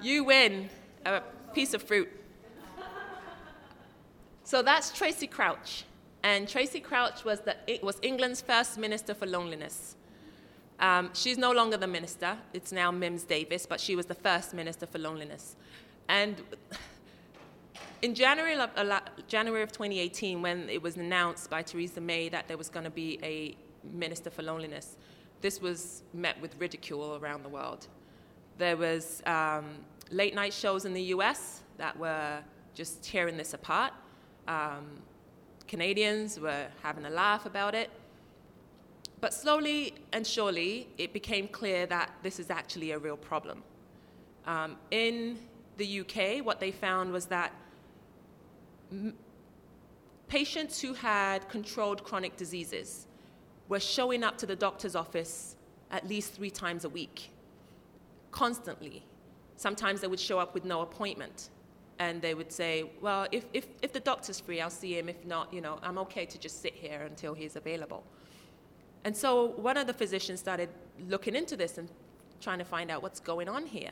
You 0.00 0.24
win 0.24 0.68
a 1.04 1.22
piece 1.52 1.74
of 1.74 1.82
fruit. 1.82 2.08
So 4.44 4.62
that's 4.62 4.96
Tracey 4.96 5.26
Crouch. 5.26 5.84
And 6.24 6.48
Tracey 6.48 6.80
Crouch 6.80 7.22
was, 7.22 7.40
the, 7.40 7.54
was 7.82 7.98
England's 8.00 8.40
first 8.40 8.78
minister 8.78 9.12
for 9.12 9.26
loneliness. 9.26 9.94
Um, 10.80 11.10
she's 11.12 11.36
no 11.36 11.52
longer 11.52 11.76
the 11.76 11.86
minister, 11.86 12.36
it's 12.54 12.72
now 12.72 12.90
Mims 12.90 13.24
Davies, 13.24 13.66
but 13.66 13.78
she 13.78 13.94
was 13.94 14.06
the 14.06 14.14
first 14.14 14.54
minister 14.54 14.86
for 14.86 14.98
loneliness. 14.98 15.54
And 16.08 16.42
in 18.02 18.14
January 18.14 18.54
of, 18.54 18.70
uh, 18.74 19.00
January 19.28 19.62
of 19.62 19.70
2018, 19.70 20.40
when 20.40 20.68
it 20.70 20.82
was 20.82 20.96
announced 20.96 21.50
by 21.50 21.62
Theresa 21.62 22.00
May 22.00 22.30
that 22.30 22.48
there 22.48 22.56
was 22.56 22.70
going 22.70 22.84
to 22.84 22.90
be 22.90 23.18
a 23.22 23.54
minister 23.96 24.30
for 24.30 24.42
loneliness, 24.42 24.96
this 25.42 25.60
was 25.60 26.02
met 26.14 26.40
with 26.40 26.58
ridicule 26.58 27.18
around 27.22 27.44
the 27.44 27.50
world. 27.50 27.86
There 28.56 28.78
was 28.78 29.22
um, 29.26 29.66
late 30.10 30.34
night 30.34 30.54
shows 30.54 30.86
in 30.86 30.94
the 30.94 31.02
U.S. 31.02 31.60
that 31.76 31.96
were 31.98 32.38
just 32.74 33.02
tearing 33.04 33.36
this 33.36 33.52
apart. 33.52 33.92
Um, 34.48 34.86
Canadians 35.68 36.38
were 36.38 36.66
having 36.82 37.04
a 37.04 37.10
laugh 37.10 37.46
about 37.46 37.74
it. 37.74 37.90
But 39.20 39.32
slowly 39.32 39.94
and 40.12 40.26
surely, 40.26 40.88
it 40.98 41.12
became 41.12 41.48
clear 41.48 41.86
that 41.86 42.10
this 42.22 42.38
is 42.38 42.50
actually 42.50 42.90
a 42.90 42.98
real 42.98 43.16
problem. 43.16 43.62
Um, 44.46 44.76
in 44.90 45.38
the 45.78 46.00
UK, 46.00 46.44
what 46.44 46.60
they 46.60 46.70
found 46.70 47.12
was 47.12 47.26
that 47.26 47.52
m- 48.92 49.14
patients 50.28 50.80
who 50.80 50.92
had 50.92 51.48
controlled 51.48 52.04
chronic 52.04 52.36
diseases 52.36 53.06
were 53.68 53.80
showing 53.80 54.22
up 54.22 54.36
to 54.38 54.46
the 54.46 54.56
doctor's 54.56 54.94
office 54.94 55.56
at 55.90 56.06
least 56.06 56.34
three 56.34 56.50
times 56.50 56.84
a 56.84 56.88
week, 56.88 57.30
constantly. 58.30 59.04
Sometimes 59.56 60.00
they 60.00 60.08
would 60.08 60.20
show 60.20 60.38
up 60.38 60.52
with 60.52 60.64
no 60.64 60.82
appointment. 60.82 61.48
And 61.98 62.20
they 62.20 62.34
would 62.34 62.52
say, 62.52 62.90
Well, 63.00 63.26
if, 63.30 63.44
if, 63.52 63.66
if 63.82 63.92
the 63.92 64.00
doctor's 64.00 64.40
free, 64.40 64.60
I'll 64.60 64.70
see 64.70 64.98
him. 64.98 65.08
If 65.08 65.24
not, 65.24 65.52
you 65.52 65.60
know, 65.60 65.78
I'm 65.82 65.98
okay 65.98 66.26
to 66.26 66.38
just 66.38 66.60
sit 66.60 66.74
here 66.74 67.02
until 67.02 67.34
he's 67.34 67.56
available. 67.56 68.04
And 69.04 69.16
so 69.16 69.48
one 69.56 69.76
of 69.76 69.86
the 69.86 69.92
physicians 69.92 70.40
started 70.40 70.70
looking 71.08 71.36
into 71.36 71.56
this 71.56 71.78
and 71.78 71.88
trying 72.40 72.58
to 72.58 72.64
find 72.64 72.90
out 72.90 73.02
what's 73.02 73.20
going 73.20 73.48
on 73.48 73.66
here. 73.66 73.90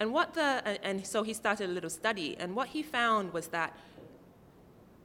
And 0.00 0.12
what 0.14 0.32
the 0.32 0.62
and 0.82 1.06
so 1.06 1.22
he 1.22 1.34
started 1.34 1.68
a 1.68 1.72
little 1.72 1.90
study, 1.90 2.36
and 2.38 2.56
what 2.56 2.68
he 2.68 2.82
found 2.82 3.34
was 3.34 3.48
that 3.48 3.76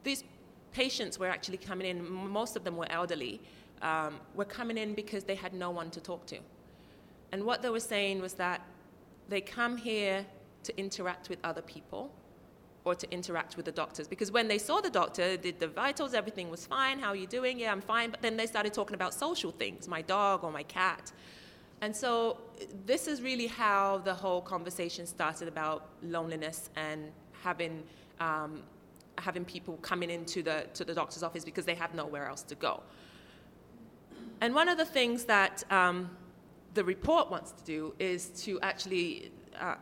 these 0.04 0.24
patients 0.72 1.20
were 1.20 1.28
actually 1.28 1.58
coming 1.58 1.88
in. 1.88 2.10
Most 2.10 2.56
of 2.56 2.64
them 2.64 2.78
were 2.78 2.90
elderly, 2.90 3.42
um, 3.82 4.20
were 4.36 4.46
coming 4.46 4.78
in 4.78 4.94
because 4.94 5.26
they 5.26 5.36
had 5.36 5.54
no 5.54 5.70
one 5.70 5.92
to 5.92 6.00
talk 6.00 6.26
to. 6.28 6.40
And 7.34 7.44
what 7.44 7.62
they 7.62 7.70
were 7.70 7.82
saying 7.82 8.22
was 8.22 8.34
that 8.34 8.62
they 9.28 9.42
come 9.42 9.76
here 9.76 10.26
to 10.66 10.78
interact 10.78 11.30
with 11.30 11.40
other 11.44 11.62
people, 11.62 12.12
or 12.86 12.94
to 12.94 13.12
interact 13.12 13.58
with 13.58 13.66
the 13.66 13.72
doctors. 13.72 14.08
Because 14.08 14.32
when 14.32 14.48
they 14.48 14.60
saw 14.60 14.80
the 14.80 14.92
doctor, 14.92 15.38
did 15.38 15.60
the 15.60 15.68
vitals, 15.68 16.14
everything 16.14 16.50
was 16.50 16.66
fine. 16.66 17.00
How 17.00 17.10
are 17.10 17.16
you 17.16 17.28
doing? 17.28 17.60
Yeah, 17.60 17.72
I'm 17.72 17.82
fine. 17.82 18.12
But 18.12 18.22
then 18.22 18.38
they 18.38 18.46
started 18.46 18.74
talking 18.74 18.94
about 18.94 19.14
social 19.14 19.52
things, 19.52 19.88
my 19.88 20.04
dog 20.04 20.44
or 20.44 20.52
my 20.52 20.64
cat. 20.64 21.12
And 21.82 21.96
so 21.96 22.38
this 22.86 23.08
is 23.08 23.22
really 23.22 23.48
how 23.48 23.98
the 24.00 24.14
whole 24.14 24.42
conversation 24.42 25.06
started 25.08 25.48
about 25.48 25.90
loneliness 26.04 26.70
and 26.76 27.12
having 27.44 27.84
um, 28.20 28.62
having 29.18 29.46
people 29.46 29.78
coming 29.78 30.10
into 30.10 30.44
the 30.44 30.68
to 30.74 30.86
the 30.86 30.94
doctor's 30.94 31.24
office 31.24 31.44
because 31.44 31.66
they 31.66 31.76
have 31.76 31.94
nowhere 31.94 32.28
else 32.30 32.44
to 32.44 32.56
go. 32.56 32.82
And 34.42 34.54
one 34.54 34.70
of 34.70 34.78
the 34.78 34.86
things 34.86 35.26
that 35.26 35.64
um, 35.72 36.10
the 36.74 36.84
report 36.84 37.32
wants 37.32 37.52
to 37.52 37.64
do 37.64 37.94
is 38.00 38.28
to 38.44 38.60
actually 38.62 39.32
uh, 39.60 39.76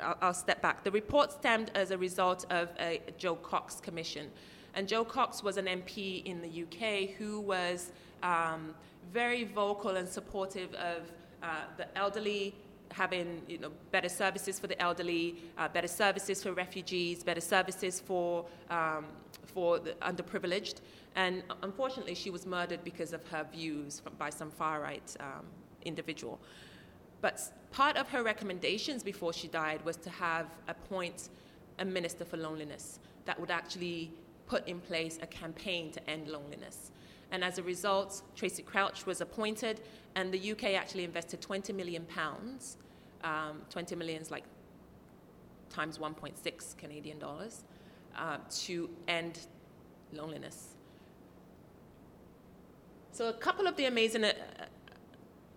I'll, 0.00 0.16
I'll 0.20 0.34
step 0.34 0.62
back. 0.62 0.84
The 0.84 0.90
report 0.90 1.32
stemmed 1.32 1.70
as 1.74 1.90
a 1.90 1.98
result 1.98 2.44
of 2.50 2.70
a 2.78 3.00
Jo 3.18 3.36
Cox 3.36 3.80
commission. 3.80 4.30
And 4.74 4.88
Jo 4.88 5.04
Cox 5.04 5.42
was 5.42 5.56
an 5.56 5.66
MP 5.66 6.24
in 6.24 6.40
the 6.40 6.62
UK 6.64 7.10
who 7.16 7.40
was 7.40 7.92
um, 8.22 8.74
very 9.12 9.44
vocal 9.44 9.96
and 9.96 10.08
supportive 10.08 10.72
of 10.74 11.10
uh, 11.42 11.46
the 11.76 11.86
elderly 11.96 12.54
having 12.92 13.42
you 13.48 13.58
know, 13.58 13.70
better 13.90 14.08
services 14.08 14.58
for 14.58 14.66
the 14.66 14.80
elderly, 14.80 15.36
uh, 15.58 15.68
better 15.68 15.88
services 15.88 16.42
for 16.42 16.52
refugees, 16.52 17.24
better 17.24 17.40
services 17.40 18.00
for, 18.00 18.44
um, 18.70 19.06
for 19.46 19.78
the 19.78 19.92
underprivileged. 19.94 20.76
And 21.16 21.42
unfortunately, 21.62 22.14
she 22.14 22.30
was 22.30 22.46
murdered 22.46 22.84
because 22.84 23.12
of 23.12 23.26
her 23.28 23.46
views 23.52 24.00
by 24.18 24.30
some 24.30 24.50
far 24.50 24.80
right 24.80 25.16
um, 25.20 25.44
individual. 25.84 26.40
But 27.24 27.40
part 27.70 27.96
of 27.96 28.06
her 28.10 28.22
recommendations 28.22 29.02
before 29.02 29.32
she 29.32 29.48
died 29.48 29.82
was 29.82 29.96
to 29.96 30.10
have 30.10 30.46
appoint 30.68 31.30
a 31.78 31.84
minister 31.86 32.22
for 32.22 32.36
loneliness 32.36 32.98
that 33.24 33.40
would 33.40 33.50
actually 33.50 34.12
put 34.46 34.68
in 34.68 34.78
place 34.78 35.18
a 35.22 35.26
campaign 35.26 35.90
to 35.92 36.10
end 36.10 36.28
loneliness. 36.28 36.90
And 37.30 37.42
as 37.42 37.56
a 37.56 37.62
result, 37.62 38.20
Tracey 38.36 38.62
Crouch 38.62 39.06
was 39.06 39.22
appointed, 39.22 39.80
and 40.16 40.30
the 40.34 40.52
UK 40.52 40.74
actually 40.74 41.04
invested 41.04 41.40
20 41.40 41.72
million 41.72 42.04
pounds. 42.04 42.76
Um, 43.22 43.62
20 43.70 43.96
million 43.96 44.20
is 44.20 44.30
like 44.30 44.44
times 45.70 45.96
1.6 45.96 46.76
Canadian 46.76 47.18
dollars 47.18 47.64
uh, 48.18 48.36
to 48.64 48.90
end 49.08 49.38
loneliness. 50.12 50.74
So, 53.12 53.28
a 53.28 53.32
couple 53.32 53.66
of 53.66 53.76
the 53.76 53.86
amazing 53.86 54.24
uh, 54.24 54.32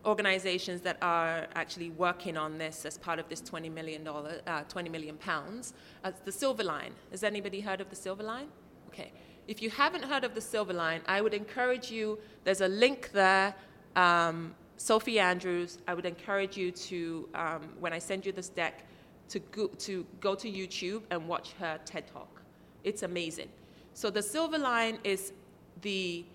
organizations 0.08 0.82
that 0.82 0.98
are 1.02 1.48
actually 1.56 1.89
working 1.91 2.38
on 2.38 2.58
this 2.58 2.86
as 2.86 2.98
part 2.98 3.20
of 3.20 3.28
this 3.28 3.41
20 3.41 3.70
million 3.70 4.04
dollar, 4.04 4.41
uh, 4.48 4.62
20 4.63 4.89
million 4.89 5.17
pounds. 5.17 5.74
Uh, 6.04 6.12
the 6.24 6.32
Silver 6.32 6.63
Line. 6.63 6.93
Has 7.12 7.24
anybody 7.24 7.60
heard 7.60 7.82
of 7.82 7.89
the 7.89 7.96
Silver 7.96 8.24
Line? 8.24 8.48
Okay. 8.88 9.12
If 9.48 9.62
you 9.62 9.70
haven't 9.70 10.04
heard 10.04 10.24
of 10.24 10.34
the 10.34 10.41
Silver 10.41 10.74
Line, 10.74 11.02
I 11.08 11.22
would 11.22 11.34
encourage 11.34 11.91
you. 11.91 12.17
There's 12.46 12.62
a 12.62 12.67
link 12.67 13.12
there. 13.12 13.54
Um, 13.96 14.56
Sophie 14.78 15.20
Andrews. 15.20 15.80
I 15.88 15.93
would 15.93 16.06
encourage 16.06 16.56
you 16.56 16.72
to, 16.72 17.30
um, 17.36 17.62
when 17.80 17.93
I 17.93 18.00
send 18.00 18.26
you 18.26 18.32
this 18.32 18.50
deck, 18.50 18.86
to 19.30 19.39
go, 19.39 19.67
to 19.67 20.06
go 20.22 20.36
to 20.36 20.50
YouTube 20.50 21.02
and 21.12 21.28
watch 21.28 21.52
her 21.60 21.80
TED 21.84 22.08
Talk. 22.08 22.41
It's 22.84 23.04
amazing. 23.04 23.50
So 23.93 24.10
the 24.10 24.22
Silver 24.22 24.58
Line 24.58 25.00
is 25.04 25.34
the 25.82 26.26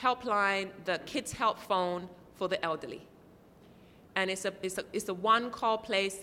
helpline, 0.00 0.70
the 0.84 1.00
kids' 1.06 1.32
help 1.32 1.58
phone 1.58 2.08
for 2.36 2.48
the 2.48 2.62
elderly. 2.64 3.06
And 4.14 4.30
it's 4.30 4.44
a, 4.44 4.52
it's 4.62 4.78
a, 4.78 4.84
it's 4.92 5.08
a 5.08 5.14
one 5.14 5.50
call 5.50 5.78
place. 5.78 6.20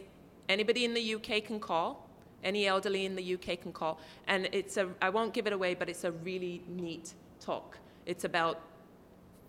Anybody 0.49 0.85
in 0.85 0.93
the 0.93 1.15
UK 1.15 1.43
can 1.43 1.59
call. 1.59 2.09
Any 2.43 2.67
elderly 2.67 3.05
in 3.05 3.15
the 3.15 3.33
UK 3.35 3.61
can 3.61 3.71
call. 3.71 3.99
And 4.27 4.49
it's 4.51 4.77
a, 4.77 4.89
I 5.01 5.09
won't 5.09 5.33
give 5.33 5.47
it 5.47 5.53
away, 5.53 5.75
but 5.75 5.89
it's 5.89 6.03
a 6.03 6.11
really 6.11 6.63
neat 6.67 7.13
talk. 7.39 7.77
It's 8.05 8.25
about 8.25 8.61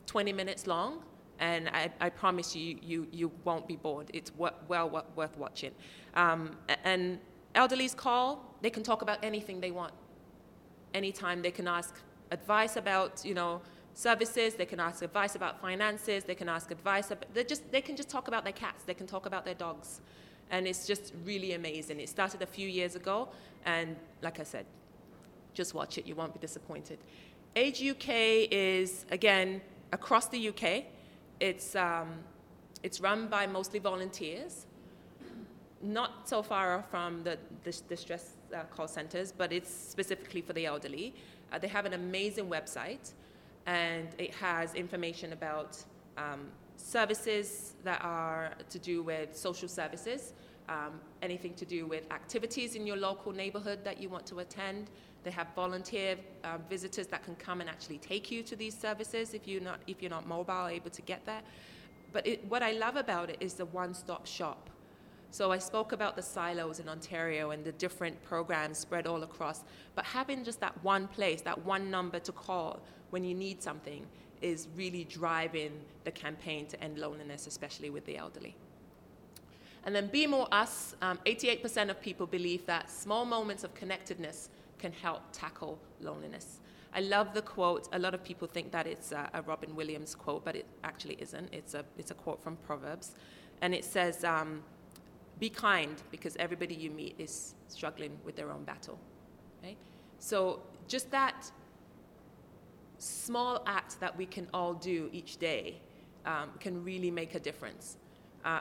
20 0.06 0.32
minutes 0.32 0.66
long, 0.66 1.02
and 1.40 1.68
I, 1.70 1.90
I 2.00 2.10
promise 2.10 2.54
you, 2.54 2.78
you, 2.82 3.08
you 3.10 3.32
won't 3.44 3.66
be 3.66 3.76
bored. 3.76 4.10
It's 4.12 4.30
well 4.36 5.04
worth 5.16 5.36
watching. 5.36 5.72
Um, 6.14 6.56
and 6.84 7.18
elderly's 7.54 7.94
call, 7.94 8.54
they 8.62 8.70
can 8.70 8.82
talk 8.82 9.02
about 9.02 9.18
anything 9.24 9.60
they 9.60 9.70
want. 9.70 9.92
Anytime 10.92 11.42
they 11.42 11.50
can 11.50 11.66
ask 11.66 11.96
advice 12.30 12.76
about, 12.76 13.24
you 13.24 13.34
know, 13.34 13.60
services, 13.94 14.54
they 14.54 14.66
can 14.66 14.80
ask 14.80 15.02
advice 15.02 15.36
about 15.36 15.60
finances, 15.60 16.24
they 16.24 16.34
can 16.34 16.48
ask 16.48 16.70
advice, 16.70 17.10
about, 17.10 17.32
they 17.32 17.44
just, 17.44 17.70
they 17.70 17.80
can 17.80 17.96
just 17.96 18.10
talk 18.10 18.28
about 18.28 18.44
their 18.44 18.52
cats, 18.52 18.82
they 18.84 18.94
can 18.94 19.06
talk 19.06 19.24
about 19.24 19.44
their 19.44 19.54
dogs. 19.54 20.00
And 20.50 20.66
it's 20.66 20.86
just 20.86 21.14
really 21.24 21.52
amazing. 21.52 22.00
It 22.00 22.08
started 22.08 22.42
a 22.42 22.46
few 22.46 22.68
years 22.68 22.96
ago, 22.96 23.28
and 23.64 23.96
like 24.20 24.40
I 24.40 24.42
said, 24.42 24.66
just 25.54 25.74
watch 25.74 25.96
it, 25.96 26.06
you 26.06 26.14
won't 26.14 26.34
be 26.34 26.40
disappointed. 26.40 26.98
Age 27.56 27.82
UK 27.82 28.08
is, 28.50 29.06
again, 29.10 29.62
across 29.92 30.26
the 30.26 30.48
UK. 30.48 30.84
It's, 31.38 31.76
um, 31.76 32.08
it's 32.82 33.00
run 33.00 33.28
by 33.28 33.46
mostly 33.46 33.78
volunteers, 33.78 34.66
not 35.80 36.28
so 36.28 36.42
far 36.42 36.84
from 36.90 37.22
the, 37.22 37.38
the 37.62 37.80
distress 37.88 38.32
uh, 38.52 38.64
call 38.64 38.88
centers, 38.88 39.30
but 39.30 39.52
it's 39.52 39.72
specifically 39.72 40.40
for 40.40 40.52
the 40.52 40.66
elderly. 40.66 41.14
Uh, 41.52 41.58
they 41.58 41.68
have 41.68 41.86
an 41.86 41.92
amazing 41.92 42.48
website 42.48 43.12
and 43.66 44.08
it 44.18 44.34
has 44.34 44.74
information 44.74 45.32
about 45.32 45.82
um, 46.16 46.48
services 46.76 47.74
that 47.84 48.00
are 48.02 48.52
to 48.70 48.78
do 48.78 49.02
with 49.02 49.36
social 49.36 49.68
services, 49.68 50.34
um, 50.68 51.00
anything 51.22 51.54
to 51.54 51.64
do 51.64 51.86
with 51.86 52.10
activities 52.12 52.74
in 52.74 52.86
your 52.86 52.96
local 52.96 53.32
neighborhood 53.32 53.84
that 53.84 54.00
you 54.00 54.08
want 54.08 54.26
to 54.26 54.38
attend. 54.40 54.90
They 55.22 55.30
have 55.30 55.48
volunteer 55.56 56.16
uh, 56.44 56.58
visitors 56.68 57.06
that 57.08 57.24
can 57.24 57.34
come 57.36 57.60
and 57.60 57.70
actually 57.70 57.98
take 57.98 58.30
you 58.30 58.42
to 58.42 58.56
these 58.56 58.78
services 58.78 59.34
if 59.34 59.48
you're 59.48 59.62
not, 59.62 59.80
if 59.86 60.02
you're 60.02 60.10
not 60.10 60.26
mobile, 60.26 60.66
able 60.66 60.90
to 60.90 61.02
get 61.02 61.24
there. 61.24 61.42
But 62.12 62.26
it, 62.26 62.44
what 62.48 62.62
I 62.62 62.72
love 62.72 62.96
about 62.96 63.30
it 63.30 63.38
is 63.40 63.54
the 63.54 63.66
one 63.66 63.94
stop 63.94 64.26
shop. 64.26 64.70
So 65.34 65.50
I 65.50 65.58
spoke 65.58 65.90
about 65.90 66.14
the 66.14 66.22
silos 66.22 66.78
in 66.78 66.88
Ontario 66.88 67.50
and 67.50 67.64
the 67.64 67.72
different 67.72 68.22
programs 68.22 68.78
spread 68.78 69.08
all 69.08 69.24
across, 69.24 69.64
but 69.96 70.04
having 70.04 70.44
just 70.44 70.60
that 70.60 70.80
one 70.84 71.08
place, 71.08 71.40
that 71.40 71.64
one 71.64 71.90
number 71.90 72.20
to 72.20 72.30
call 72.30 72.78
when 73.10 73.24
you 73.24 73.34
need 73.34 73.60
something 73.60 74.06
is 74.42 74.68
really 74.76 75.02
driving 75.02 75.72
the 76.04 76.12
campaign 76.12 76.66
to 76.66 76.80
end 76.80 77.00
loneliness, 77.00 77.48
especially 77.48 77.90
with 77.90 78.04
the 78.04 78.16
elderly. 78.16 78.54
And 79.82 79.92
then 79.92 80.06
Be 80.06 80.24
More 80.28 80.46
Us, 80.52 80.94
um, 81.02 81.18
88% 81.26 81.90
of 81.90 82.00
people 82.00 82.28
believe 82.28 82.64
that 82.66 82.88
small 82.88 83.24
moments 83.24 83.64
of 83.64 83.74
connectedness 83.74 84.50
can 84.78 84.92
help 84.92 85.20
tackle 85.32 85.80
loneliness. 86.00 86.60
I 86.94 87.00
love 87.00 87.34
the 87.34 87.42
quote. 87.42 87.88
A 87.92 87.98
lot 87.98 88.14
of 88.14 88.22
people 88.22 88.46
think 88.46 88.70
that 88.70 88.86
it's 88.86 89.10
a, 89.10 89.28
a 89.34 89.42
Robin 89.42 89.74
Williams 89.74 90.14
quote, 90.14 90.44
but 90.44 90.54
it 90.54 90.66
actually 90.84 91.16
isn't. 91.18 91.52
It's 91.52 91.74
a, 91.74 91.84
it's 91.98 92.12
a 92.12 92.14
quote 92.14 92.40
from 92.40 92.54
Proverbs. 92.58 93.16
And 93.62 93.74
it 93.74 93.84
says, 93.84 94.22
um, 94.22 94.62
Be 95.38 95.48
kind 95.50 95.96
because 96.10 96.36
everybody 96.36 96.74
you 96.74 96.90
meet 96.90 97.14
is 97.18 97.54
struggling 97.68 98.16
with 98.24 98.36
their 98.36 98.50
own 98.50 98.64
battle. 98.64 98.98
right? 99.62 99.76
So 100.18 100.60
just 100.88 101.10
that 101.10 101.50
small 102.98 103.62
act 103.66 104.00
that 104.00 104.16
we 104.16 104.26
can 104.26 104.46
all 104.54 104.74
do 104.74 105.10
each 105.12 105.36
day 105.38 105.80
um, 106.24 106.50
can 106.60 106.82
really 106.82 107.10
make 107.10 107.34
a 107.34 107.40
difference. 107.40 107.96
Uh, 108.44 108.60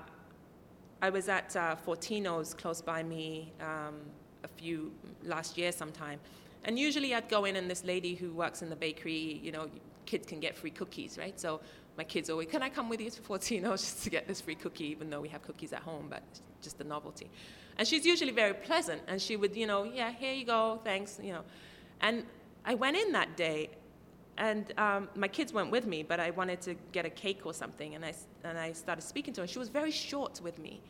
I 1.01 1.09
was 1.09 1.29
at 1.29 1.55
uh, 1.55 1.75
Fortino's 1.85 2.53
close 2.53 2.81
by 2.81 3.03
me 3.03 3.51
um, 3.61 3.95
a 4.43 4.47
few 4.47 4.91
last 5.23 5.57
year 5.57 5.71
sometime, 5.71 6.19
and 6.65 6.79
usually 6.79 7.13
I'd 7.13 7.29
go 7.29 7.45
in 7.45 7.55
and 7.55 7.69
this 7.69 7.83
lady 7.83 8.15
who 8.15 8.31
works 8.31 8.61
in 8.61 8.69
the 8.69 8.75
bakery, 8.75 9.39
you 9.43 9.51
know, 9.51 9.67
kids 10.05 10.25
can 10.27 10.39
get 10.39 10.55
free 10.55 10.71
cookies, 10.71 11.17
right? 11.17 11.39
So 11.39 11.61
my 11.97 12.03
kids 12.03 12.29
always, 12.29 12.47
can 12.47 12.63
I 12.63 12.69
come 12.69 12.89
with 12.89 13.01
you 13.01 13.09
to 13.09 13.21
Fortino's 13.21 13.81
just 13.83 14.03
to 14.03 14.09
get 14.09 14.27
this 14.27 14.41
free 14.41 14.55
cookie, 14.55 14.85
even 14.85 15.09
though 15.09 15.21
we 15.21 15.29
have 15.29 15.43
cookies 15.43 15.73
at 15.73 15.81
home, 15.81 16.07
but 16.09 16.23
just 16.61 16.79
a 16.81 16.83
novelty. 16.83 17.29
And 17.77 17.87
she's 17.87 18.05
usually 18.05 18.31
very 18.31 18.53
pleasant, 18.53 19.01
and 19.07 19.21
she 19.21 19.35
would, 19.35 19.55
you 19.55 19.67
know, 19.67 19.83
yeah, 19.83 20.11
here 20.11 20.33
you 20.33 20.45
go, 20.45 20.79
thanks, 20.83 21.19
you 21.21 21.33
know. 21.33 21.43
And 22.01 22.25
I 22.65 22.75
went 22.75 22.97
in 22.97 23.11
that 23.13 23.35
day, 23.35 23.69
and 24.37 24.71
um, 24.77 25.09
my 25.15 25.27
kids 25.27 25.53
went 25.53 25.71
with 25.71 25.85
me, 25.85 26.03
but 26.03 26.19
I 26.19 26.31
wanted 26.31 26.61
to 26.61 26.75
get 26.91 27.05
a 27.05 27.09
cake 27.09 27.45
or 27.45 27.53
something, 27.53 27.95
and 27.95 28.05
I, 28.05 28.13
and 28.43 28.57
I 28.57 28.71
started 28.73 29.01
speaking 29.01 29.33
to 29.35 29.41
her. 29.41 29.47
She 29.47 29.59
was 29.59 29.69
very 29.69 29.91
short 29.91 30.41
with 30.41 30.59
me. 30.59 30.81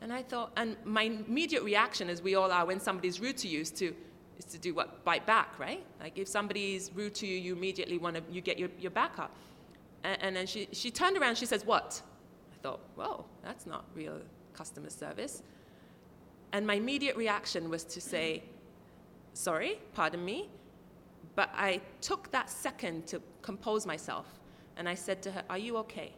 And 0.00 0.12
I 0.12 0.22
thought, 0.22 0.50
and 0.56 0.76
my 0.84 1.02
immediate 1.02 1.62
reaction, 1.62 2.10
as 2.10 2.22
we 2.22 2.34
all 2.34 2.50
are 2.50 2.66
when 2.66 2.80
somebody's 2.80 3.20
rude 3.20 3.36
to 3.38 3.48
you, 3.48 3.60
is 3.60 3.70
to, 3.72 3.94
is 4.36 4.44
to 4.46 4.58
do 4.58 4.74
what? 4.74 5.04
Bite 5.04 5.26
back, 5.26 5.56
right? 5.60 5.84
Like 6.00 6.18
if 6.18 6.26
somebody's 6.26 6.90
rude 6.92 7.14
to 7.16 7.26
you, 7.26 7.38
you 7.38 7.54
immediately 7.54 7.98
want 7.98 8.16
to, 8.16 8.22
you 8.28 8.40
get 8.40 8.58
your, 8.58 8.68
your 8.80 8.90
back 8.90 9.20
up. 9.20 9.30
And, 10.04 10.22
and 10.22 10.36
then 10.36 10.46
she, 10.46 10.68
she 10.72 10.90
turned 10.90 11.16
around, 11.16 11.36
she 11.36 11.46
says, 11.46 11.64
What? 11.64 12.02
I 12.52 12.56
thought, 12.62 12.80
Whoa, 12.96 13.24
that's 13.42 13.66
not 13.66 13.84
real 13.94 14.20
customer 14.54 14.90
service. 14.90 15.42
And 16.52 16.66
my 16.66 16.74
immediate 16.74 17.16
reaction 17.16 17.70
was 17.70 17.84
to 17.84 18.00
say, 18.00 18.42
Sorry, 19.34 19.78
pardon 19.94 20.24
me. 20.24 20.48
But 21.34 21.50
I 21.54 21.80
took 22.00 22.30
that 22.32 22.50
second 22.50 23.06
to 23.06 23.22
compose 23.40 23.86
myself. 23.86 24.26
And 24.76 24.88
I 24.88 24.94
said 24.94 25.22
to 25.22 25.32
her, 25.32 25.42
Are 25.48 25.58
you 25.58 25.76
okay? 25.78 26.12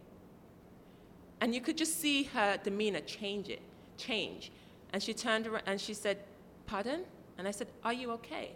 And 1.40 1.54
you 1.54 1.60
could 1.60 1.76
just 1.76 2.00
see 2.00 2.24
her 2.24 2.58
demeanor 2.62 3.00
change 3.00 3.48
it, 3.48 3.60
change. 3.96 4.50
And 4.92 5.02
she 5.02 5.12
turned 5.12 5.46
around 5.46 5.62
and 5.66 5.80
she 5.80 5.94
said, 5.94 6.18
Pardon? 6.66 7.04
And 7.38 7.46
I 7.46 7.50
said, 7.50 7.68
Are 7.84 7.92
you 7.92 8.10
okay? 8.12 8.52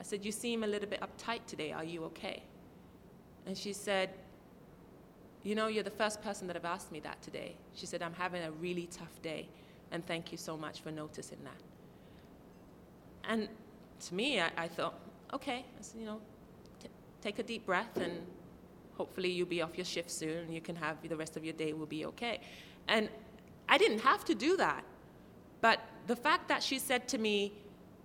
I 0.00 0.02
said, 0.02 0.24
You 0.24 0.32
seem 0.32 0.64
a 0.64 0.66
little 0.66 0.88
bit 0.88 1.00
uptight 1.00 1.46
today. 1.46 1.72
Are 1.72 1.84
you 1.84 2.04
okay? 2.04 2.42
And 3.46 3.56
she 3.56 3.72
said, 3.72 4.10
You 5.48 5.54
know, 5.54 5.68
you're 5.68 5.82
the 5.82 5.90
first 5.90 6.20
person 6.20 6.46
that 6.48 6.56
have 6.56 6.66
asked 6.66 6.92
me 6.92 7.00
that 7.00 7.22
today. 7.22 7.54
She 7.74 7.86
said, 7.86 8.02
I'm 8.02 8.12
having 8.12 8.42
a 8.42 8.50
really 8.50 8.86
tough 8.92 9.22
day. 9.22 9.48
And 9.92 10.06
thank 10.06 10.30
you 10.30 10.36
so 10.36 10.58
much 10.58 10.82
for 10.82 10.90
noticing 10.90 11.38
that. 11.42 13.30
And 13.30 13.48
to 14.00 14.14
me, 14.14 14.42
I, 14.42 14.50
I 14.58 14.68
thought, 14.68 15.00
okay, 15.32 15.64
you 15.98 16.04
know, 16.04 16.20
t- 16.82 16.90
take 17.22 17.38
a 17.38 17.42
deep 17.42 17.64
breath 17.64 17.96
and 17.96 18.12
hopefully 18.98 19.30
you'll 19.30 19.46
be 19.46 19.62
off 19.62 19.78
your 19.78 19.86
shift 19.86 20.10
soon 20.10 20.36
and 20.36 20.52
you 20.52 20.60
can 20.60 20.76
have 20.76 20.96
the 21.02 21.16
rest 21.16 21.38
of 21.38 21.46
your 21.46 21.54
day 21.54 21.72
will 21.72 21.86
be 21.86 22.04
okay. 22.04 22.40
And 22.86 23.08
I 23.70 23.78
didn't 23.78 24.00
have 24.00 24.26
to 24.26 24.34
do 24.34 24.54
that. 24.58 24.84
But 25.62 25.80
the 26.08 26.16
fact 26.16 26.48
that 26.48 26.62
she 26.62 26.78
said 26.78 27.08
to 27.08 27.16
me, 27.16 27.54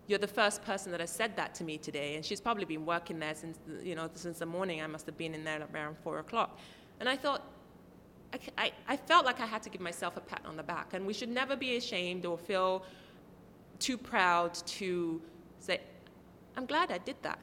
you're 0.08 0.17
the 0.17 0.27
first 0.27 0.63
person 0.63 0.93
that 0.93 1.01
has 1.01 1.12
said 1.12 1.36
that 1.36 1.56
to 1.56 1.65
me 1.65 1.77
today, 1.77 2.15
and 2.15 2.23
she's 2.23 2.39
probably 2.39 2.63
been 2.63 2.86
working 2.86 3.19
there 3.19 3.36
since, 3.36 3.58
you 3.84 3.95
know, 3.95 4.10
since 4.13 4.39
the 4.39 4.45
morning. 4.45 4.82
I 4.82 4.88
must 4.88 5.06
have 5.08 5.17
been 5.17 5.34
in 5.34 5.43
there 5.43 5.67
around 5.73 5.97
four 6.03 6.19
o'clock. 6.19 6.58
And 7.04 7.10
I 7.10 7.18
thought, 7.18 7.44
I, 8.32 8.39
I, 8.58 8.72
I 8.88 8.96
felt 8.96 9.26
like 9.26 9.42
I 9.42 9.46
had 9.46 9.62
to 9.63 9.70
give 9.70 9.82
myself 9.82 10.16
a 10.16 10.22
pat 10.22 10.42
on 10.46 10.56
the 10.56 10.63
back. 10.63 10.94
And 10.94 11.06
we 11.06 11.12
should 11.12 11.28
never 11.28 11.58
be 11.58 11.76
ashamed 11.76 12.26
or 12.26 12.38
feel 12.38 12.86
too 13.77 13.98
proud 13.98 14.54
to 14.54 15.21
say, 15.60 15.82
I'm 16.56 16.65
glad 16.65 16.94
I 16.94 17.00
did 17.00 17.17
that. 17.23 17.40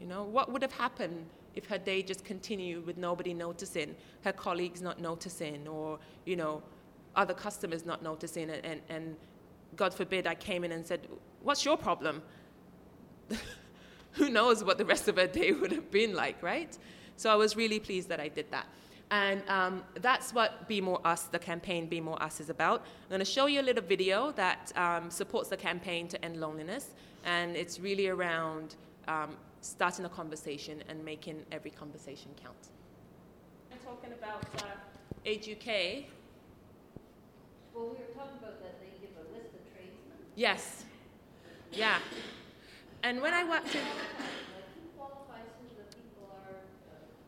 You 0.00 0.06
know, 0.06 0.22
what 0.22 0.52
would 0.52 0.62
have 0.62 0.70
happened 0.70 1.26
if 1.56 1.66
her 1.66 1.78
day 1.78 2.00
just 2.00 2.24
continued 2.24 2.86
with 2.86 2.96
nobody 2.96 3.34
noticing, 3.34 3.96
her 4.22 4.30
colleagues 4.30 4.80
not 4.80 5.00
noticing, 5.00 5.66
or, 5.66 5.98
you 6.24 6.36
know, 6.36 6.62
other 7.16 7.34
customers 7.34 7.84
not 7.84 8.04
noticing, 8.04 8.50
and, 8.50 8.64
and, 8.64 8.80
and 8.88 9.16
God 9.74 9.92
forbid 9.92 10.28
I 10.28 10.36
came 10.36 10.62
in 10.62 10.70
and 10.70 10.86
said, 10.86 11.08
What's 11.42 11.64
your 11.64 11.76
problem? 11.76 12.22
Who 14.12 14.28
knows 14.28 14.62
what 14.62 14.78
the 14.78 14.84
rest 14.84 15.08
of 15.08 15.16
her 15.16 15.26
day 15.26 15.50
would 15.50 15.72
have 15.72 15.90
been 15.90 16.14
like, 16.14 16.40
right? 16.40 16.78
So 17.16 17.30
I 17.30 17.34
was 17.34 17.56
really 17.56 17.80
pleased 17.80 18.08
that 18.08 18.20
I 18.20 18.28
did 18.28 18.50
that. 18.52 18.66
And 19.12 19.42
um, 19.46 19.82
that's 20.00 20.32
what 20.32 20.66
Be 20.68 20.80
More 20.80 20.98
Us, 21.06 21.24
the 21.24 21.38
campaign 21.38 21.86
Be 21.86 22.00
More 22.00 22.20
Us, 22.22 22.40
is 22.40 22.48
about. 22.48 22.80
I'm 22.80 23.10
going 23.10 23.18
to 23.18 23.26
show 23.26 23.44
you 23.44 23.60
a 23.60 23.62
little 23.62 23.84
video 23.84 24.32
that 24.32 24.72
um, 24.74 25.10
supports 25.10 25.50
the 25.50 25.56
campaign 25.56 26.08
to 26.08 26.24
end 26.24 26.40
loneliness. 26.40 26.88
And 27.26 27.54
it's 27.54 27.78
really 27.78 28.08
around 28.08 28.76
um, 29.08 29.36
starting 29.60 30.06
a 30.06 30.08
conversation 30.08 30.82
and 30.88 31.04
making 31.04 31.44
every 31.52 31.70
conversation 31.70 32.30
count. 32.42 32.56
I'm 33.70 33.78
talking 33.84 34.14
about 34.14 34.46
uh, 34.62 35.26
Age 35.26 35.46
UK. 35.46 36.08
Well, 37.74 37.84
we 37.84 37.96
were 38.00 38.14
talking 38.16 38.38
about 38.40 38.62
that 38.62 38.80
they 38.80 38.96
give 38.98 39.14
a 39.18 39.28
list 39.36 39.52
of 39.52 39.60
tradesmen. 39.74 40.24
Yes. 40.36 40.86
Yeah. 41.70 41.98
And 43.02 43.20
when 43.20 43.34
I 43.34 43.46
worked 43.46 43.74
in. 43.74 43.82
Like, 43.92 44.68
who 44.74 44.88
qualifies 44.96 45.52
who 45.60 45.68
the 45.76 45.84
people 45.96 46.32
are? 46.32 46.56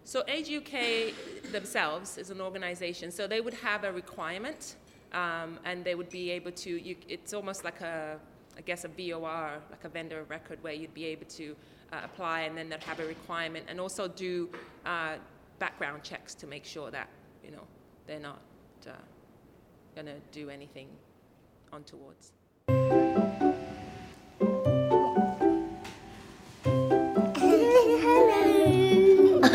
So 0.04 0.22
Age 0.28 0.52
UK 0.52 1.50
themselves 1.50 2.18
is 2.18 2.28
an 2.28 2.40
organization, 2.40 3.10
so 3.10 3.26
they 3.26 3.40
would 3.40 3.54
have 3.54 3.84
a 3.84 3.92
requirement, 3.92 4.76
um, 5.12 5.58
and 5.64 5.82
they 5.82 5.94
would 5.94 6.10
be 6.10 6.30
able 6.30 6.52
to. 6.52 6.70
You, 6.70 6.94
it's 7.08 7.32
almost 7.32 7.64
like 7.64 7.80
a, 7.80 8.18
I 8.56 8.60
guess, 8.60 8.84
a 8.84 8.88
VOR, 8.88 9.62
like 9.70 9.84
a 9.84 9.88
vendor 9.88 10.22
record, 10.28 10.62
where 10.62 10.74
you'd 10.74 10.92
be 10.92 11.06
able 11.06 11.26
to 11.26 11.56
uh, 11.90 12.00
apply, 12.04 12.42
and 12.42 12.56
then 12.56 12.68
they'd 12.68 12.82
have 12.82 13.00
a 13.00 13.06
requirement, 13.06 13.64
and 13.66 13.80
also 13.80 14.06
do 14.06 14.50
uh, 14.84 15.14
background 15.58 16.02
checks 16.02 16.34
to 16.34 16.46
make 16.46 16.66
sure 16.66 16.90
that 16.90 17.08
you 17.42 17.50
know 17.50 17.64
they're 18.06 18.20
not 18.20 18.42
uh, 18.86 18.90
going 19.94 20.06
to 20.06 20.20
do 20.32 20.50
anything 20.50 20.88
untowards. 21.72 23.03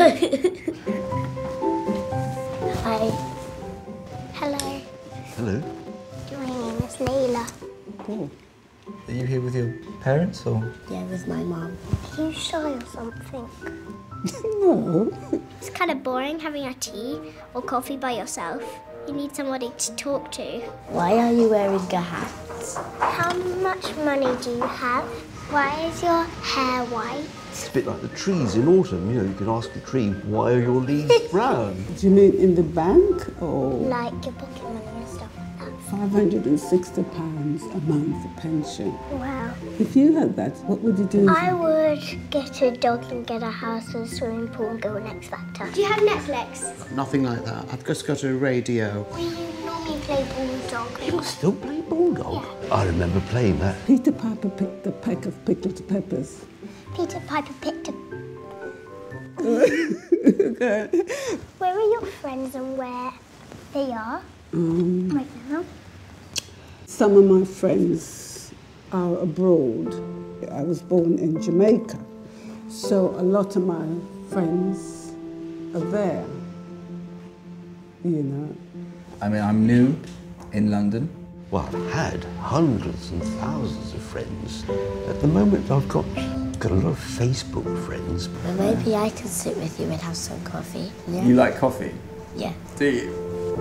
Hi. 0.00 0.06
Hello. 4.32 4.80
Hello. 5.36 5.60
My 6.32 6.46
name 6.46 6.78
is 6.88 6.96
Layla. 6.96 7.44
Cool. 7.98 8.30
Oh. 8.88 8.94
Are 9.08 9.12
you 9.12 9.26
here 9.26 9.42
with 9.42 9.54
your 9.54 9.74
parents 10.00 10.46
or? 10.46 10.64
Yeah, 10.90 11.02
with 11.04 11.28
my 11.28 11.42
mom. 11.42 11.76
Are 12.16 12.24
you 12.24 12.32
shy 12.32 12.72
or 12.72 12.86
something? 12.86 13.46
No. 14.60 15.12
It's 15.58 15.68
kind 15.68 15.90
of 15.90 16.02
boring 16.02 16.38
having 16.40 16.64
a 16.64 16.72
tea 16.72 17.20
or 17.52 17.60
coffee 17.60 17.98
by 17.98 18.12
yourself. 18.12 18.64
You 19.06 19.12
need 19.12 19.36
somebody 19.36 19.70
to 19.76 19.96
talk 19.96 20.32
to. 20.32 20.60
Why 20.88 21.18
are 21.18 21.32
you 21.32 21.50
wearing 21.50 21.76
a 21.92 22.00
hat? 22.00 22.32
How 23.00 23.34
much 23.60 23.94
money 23.96 24.34
do 24.40 24.50
you 24.56 24.62
have? 24.62 25.04
Why 25.52 25.78
is 25.84 26.02
your 26.02 26.24
hair 26.24 26.84
white? 26.86 27.39
It's 27.60 27.68
a 27.68 27.72
bit 27.72 27.84
like 27.86 28.00
the 28.00 28.08
trees 28.16 28.54
in 28.56 28.66
autumn. 28.68 29.10
You 29.14 29.20
know, 29.20 29.28
you 29.28 29.34
can 29.34 29.50
ask 29.50 29.68
a 29.76 29.80
tree, 29.80 30.08
why 30.24 30.54
are 30.54 30.62
your 30.62 30.80
leaves 30.80 31.14
brown? 31.30 31.76
Do 31.98 32.06
you 32.08 32.10
mean 32.14 32.32
in 32.36 32.54
the 32.54 32.62
bank 32.62 33.42
or 33.42 33.72
Like 33.72 34.12
your 34.24 34.32
pocket 34.32 34.62
money 34.62 34.80
and 34.96 35.06
stuff 35.06 35.28
like 35.36 35.58
that. 35.58 36.10
£560 36.10 37.74
a 37.74 37.80
month 37.82 38.36
pension? 38.38 38.94
Wow. 39.10 39.52
If 39.78 39.94
you 39.94 40.16
had 40.16 40.36
that, 40.36 40.56
what 40.64 40.80
would 40.80 40.98
you 40.98 41.04
do? 41.04 41.28
I 41.28 41.52
would 41.52 42.30
get 42.30 42.62
a 42.62 42.70
dog 42.70 43.04
and 43.12 43.26
get 43.26 43.42
a 43.42 43.50
house 43.50 43.92
with 43.92 44.10
a 44.10 44.14
swimming 44.16 44.48
pool 44.48 44.70
and 44.70 44.80
go 44.80 44.96
on 44.96 45.06
X 45.06 45.28
Factor. 45.28 45.70
Do 45.70 45.82
you 45.82 45.86
have 45.86 45.98
Netflix? 45.98 46.90
Nothing 46.92 47.24
like 47.24 47.44
that. 47.44 47.66
I've 47.70 47.84
just 47.84 48.06
got 48.06 48.22
a 48.24 48.32
radio. 48.34 49.06
We 49.14 49.24
normally 49.66 50.00
play 50.00 50.26
Bulldog. 50.34 51.02
You 51.12 51.22
still 51.22 51.52
play 51.52 51.82
Bulldog? 51.82 52.42
I 52.72 52.86
remember 52.86 53.20
playing 53.28 53.58
that. 53.58 53.76
Peter 53.86 54.12
Piper 54.12 54.48
picked 54.48 54.86
a 54.86 54.92
peck 54.92 55.26
of 55.26 55.44
pickled 55.44 55.86
peppers. 55.86 56.46
Peter 56.94 57.20
Piper 57.26 57.52
picked 57.60 57.88
a. 57.88 57.92
okay. 59.40 60.88
Where 61.58 61.74
are 61.78 61.88
your 61.90 62.02
friends 62.20 62.54
and 62.54 62.76
where 62.76 63.12
they 63.72 63.90
are 63.92 64.20
Um, 64.52 65.08
right 65.10 65.26
now? 65.48 65.64
some 66.86 67.16
of 67.16 67.24
my 67.24 67.44
friends 67.44 68.52
are 68.92 69.16
abroad. 69.18 69.94
I 70.50 70.62
was 70.62 70.82
born 70.82 71.18
in 71.18 71.40
Jamaica, 71.40 71.98
so 72.68 73.10
a 73.16 73.22
lot 73.22 73.56
of 73.56 73.64
my 73.66 73.86
friends 74.30 75.12
are 75.74 75.80
there. 75.90 76.24
You 78.04 78.22
know. 78.24 78.56
I 79.22 79.28
mean, 79.28 79.42
I'm 79.42 79.66
new 79.66 79.96
in 80.52 80.70
London. 80.70 81.08
Well, 81.50 81.66
I've 81.66 81.92
had 81.92 82.24
hundreds 82.38 83.10
and 83.10 83.20
thousands 83.24 83.92
of 83.92 84.00
friends. 84.00 84.62
At 85.08 85.20
the 85.20 85.26
moment, 85.26 85.68
I've 85.68 85.88
got 85.88 86.04
got 86.60 86.70
a 86.70 86.74
lot 86.74 86.90
of 86.90 86.98
Facebook 86.98 87.66
friends. 87.86 88.28
Well, 88.28 88.54
maybe 88.54 88.94
I 88.94 89.10
can 89.10 89.26
sit 89.26 89.56
with 89.56 89.80
you 89.80 89.86
and 89.86 90.00
have 90.00 90.16
some 90.16 90.40
coffee. 90.44 90.92
Yeah. 91.08 91.24
You 91.24 91.34
like 91.34 91.56
coffee? 91.56 91.92
Yeah. 92.36 92.52
Do 92.76 92.84
you? 92.84 93.10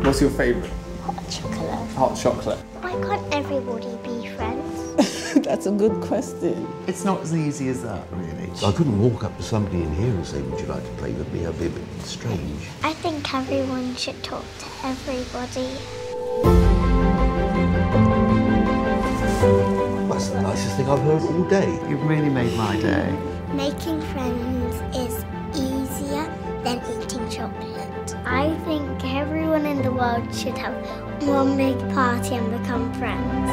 What's 0.03 0.21
your 0.21 0.29
favourite? 0.29 0.71
Hot 1.01 1.29
chocolate. 1.31 1.89
Hot 1.95 2.15
chocolate. 2.15 2.59
Why 2.81 2.91
can't 2.91 3.33
everybody 3.33 3.97
be 4.03 4.27
friends? 4.35 5.33
That's 5.43 5.65
a 5.65 5.71
good 5.71 5.99
question. 6.01 6.67
It's 6.85 7.03
not 7.03 7.21
as 7.21 7.33
easy 7.35 7.69
as 7.69 7.81
that, 7.81 8.03
really. 8.11 8.51
I 8.63 8.71
couldn't 8.71 8.99
walk 8.99 9.23
up 9.23 9.35
to 9.37 9.43
somebody 9.43 9.81
in 9.81 9.95
here 9.95 10.13
and 10.13 10.25
say, 10.27 10.43
Would 10.43 10.59
you 10.59 10.67
like 10.67 10.83
to 10.83 10.91
play 11.01 11.11
with 11.13 11.33
me? 11.33 11.39
That'd 11.39 11.59
be 11.59 11.65
a 11.65 11.69
bit 11.69 12.01
strange. 12.03 12.67
I 12.83 12.93
think 12.93 13.33
everyone 13.33 13.95
should 13.95 14.21
talk 14.23 14.45
to 14.59 14.87
everybody. 14.87 15.75
That's 20.09 20.29
the 20.29 20.41
nicest 20.41 20.75
thing 20.77 20.89
I've 20.89 20.99
heard 20.99 21.21
all 21.23 21.43
day. 21.45 21.79
You've 21.89 22.05
really 22.05 22.29
made 22.29 22.55
my 22.55 22.79
day. 22.79 23.17
Making 23.53 24.01
friends 24.13 24.75
is 24.95 25.25
easier 25.55 26.25
than 26.63 26.81
eating 27.01 27.27
chocolate. 27.29 28.15
I 28.25 28.53
think 28.65 29.03
everyone 29.05 29.65
in 29.65 29.81
the 29.81 29.91
world 29.91 30.33
should 30.35 30.57
have 30.57 30.75
one 31.27 31.57
big 31.57 31.77
party 31.93 32.35
and 32.35 32.61
become 32.61 32.93
friends. 32.93 33.49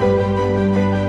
Yes, 0.00 1.04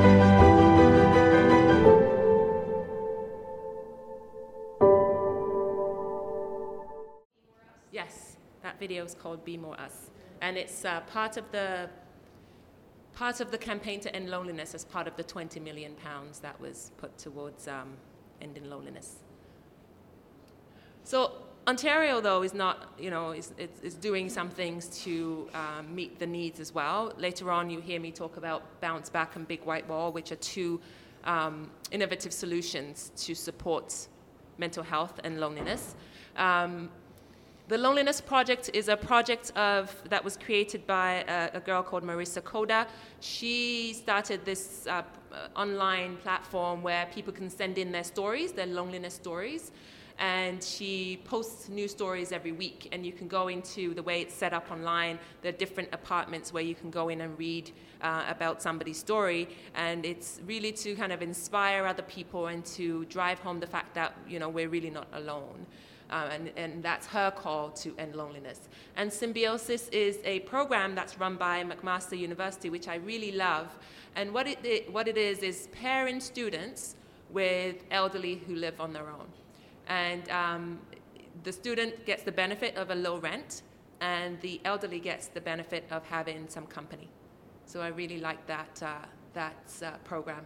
video 8.89 9.05
is 9.05 9.13
called 9.13 9.45
Be 9.45 9.55
More 9.55 9.79
Us, 9.79 10.09
and 10.41 10.57
it's 10.57 10.83
uh, 10.83 11.01
part 11.01 11.37
of 11.37 11.51
the 11.51 11.87
part 13.13 13.39
of 13.39 13.51
the 13.51 13.57
campaign 13.57 13.99
to 13.99 14.15
end 14.15 14.31
loneliness 14.31 14.73
as 14.73 14.83
part 14.83 15.07
of 15.07 15.15
the 15.15 15.21
20 15.21 15.59
million 15.59 15.93
pounds 15.93 16.39
that 16.39 16.59
was 16.59 16.91
put 16.97 17.15
towards 17.15 17.67
um, 17.67 17.89
ending 18.41 18.67
loneliness. 18.67 19.17
So 21.03 21.33
Ontario, 21.67 22.19
though, 22.19 22.41
is 22.41 22.55
not, 22.55 22.91
you 22.97 23.11
know, 23.11 23.29
is, 23.29 23.53
is, 23.59 23.93
doing 23.93 24.27
some 24.27 24.49
things 24.49 24.87
to 25.03 25.47
um, 25.53 25.93
meet 25.93 26.17
the 26.17 26.25
needs 26.25 26.59
as 26.59 26.73
well. 26.73 27.13
Later 27.15 27.51
on, 27.51 27.69
you 27.69 27.79
hear 27.81 27.99
me 27.99 28.11
talk 28.11 28.37
about 28.37 28.81
Bounce 28.81 29.07
Back 29.11 29.35
and 29.35 29.47
Big 29.47 29.63
White 29.65 29.87
Wall, 29.87 30.11
which 30.11 30.31
are 30.31 30.41
two 30.57 30.81
um, 31.25 31.69
innovative 31.91 32.33
solutions 32.33 33.11
to 33.17 33.35
support 33.35 34.07
mental 34.57 34.81
health 34.81 35.19
and 35.23 35.39
loneliness. 35.39 35.95
Um, 36.37 36.89
the 37.69 37.77
Loneliness 37.77 38.19
Project 38.19 38.71
is 38.73 38.87
a 38.87 38.97
project 38.97 39.51
of, 39.55 39.95
that 40.09 40.23
was 40.23 40.35
created 40.35 40.87
by 40.87 41.23
a, 41.27 41.51
a 41.53 41.59
girl 41.59 41.83
called 41.83 42.03
Marissa 42.03 42.41
Korda. 42.41 42.87
She 43.19 43.93
started 43.93 44.43
this 44.43 44.87
uh, 44.87 45.03
online 45.55 46.17
platform 46.17 46.81
where 46.81 47.05
people 47.13 47.31
can 47.31 47.47
send 47.47 47.77
in 47.77 47.91
their 47.91 48.03
stories, 48.03 48.53
their 48.53 48.65
loneliness 48.65 49.13
stories, 49.13 49.71
and 50.17 50.63
she 50.63 51.21
posts 51.25 51.69
new 51.69 51.87
stories 51.87 52.31
every 52.31 52.53
week. 52.53 52.89
And 52.91 53.05
you 53.05 53.11
can 53.11 53.27
go 53.27 53.49
into 53.49 53.93
the 53.93 54.01
way 54.01 54.21
it's 54.21 54.33
set 54.33 54.51
up 54.51 54.71
online. 54.71 55.19
There 55.43 55.53
are 55.53 55.57
different 55.57 55.89
apartments 55.93 56.51
where 56.51 56.63
you 56.63 56.73
can 56.73 56.89
go 56.89 57.09
in 57.09 57.21
and 57.21 57.37
read 57.37 57.69
uh, 58.01 58.23
about 58.27 58.63
somebody's 58.63 58.97
story, 58.97 59.47
and 59.75 60.07
it's 60.07 60.41
really 60.47 60.71
to 60.71 60.95
kind 60.95 61.11
of 61.11 61.21
inspire 61.21 61.85
other 61.85 62.01
people 62.01 62.47
and 62.47 62.65
to 62.65 63.05
drive 63.05 63.37
home 63.37 63.59
the 63.59 63.67
fact 63.67 63.93
that 63.93 64.15
you 64.27 64.39
know 64.39 64.49
we're 64.49 64.69
really 64.69 64.89
not 64.89 65.07
alone. 65.13 65.67
Uh, 66.09 66.29
and, 66.31 66.51
and, 66.57 66.81
that's 66.81 67.05
her 67.05 67.29
call 67.29 67.69
to 67.69 67.95
end 67.99 68.15
loneliness. 68.15 68.67
And 68.95 69.13
Symbiosis 69.13 69.89
is 69.89 70.17
a 70.25 70.39
program 70.39 70.95
that's 70.95 71.19
run 71.19 71.35
by 71.35 71.63
McMaster 71.63 72.17
University, 72.17 72.71
which 72.71 72.87
I 72.87 72.95
really 72.95 73.31
love. 73.31 73.77
And 74.15 74.33
what 74.33 74.47
it, 74.47 74.57
it, 74.63 74.91
what 74.91 75.07
it 75.07 75.17
is, 75.17 75.39
is 75.39 75.67
pairing 75.71 76.19
students 76.19 76.95
with 77.29 77.83
elderly 77.91 78.41
who 78.47 78.55
live 78.55 78.81
on 78.81 78.91
their 78.91 79.07
own. 79.07 79.27
And 79.87 80.27
um, 80.29 80.79
the 81.43 81.51
student 81.51 82.05
gets 82.05 82.23
the 82.23 82.31
benefit 82.31 82.75
of 82.75 82.89
a 82.89 82.95
low 82.95 83.19
rent, 83.19 83.61
and 84.01 84.39
the 84.41 84.59
elderly 84.65 84.99
gets 84.99 85.27
the 85.27 85.41
benefit 85.41 85.85
of 85.91 86.03
having 86.05 86.47
some 86.47 86.65
company. 86.65 87.07
So 87.65 87.81
I 87.81 87.89
really 87.89 88.19
like 88.19 88.45
that, 88.47 88.81
uh, 88.81 89.05
that 89.33 89.71
uh, 89.83 89.91
program. 90.03 90.45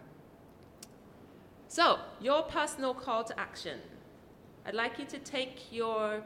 So, 1.68 1.97
your 2.22 2.43
personal 2.43 2.93
call 2.93 3.24
to 3.24 3.39
action. 3.39 3.80
I'd 4.66 4.76
like 4.76 4.97
you 4.97 5.05
to 5.05 5.20
take 5.20 5.72
your 5.72 6.24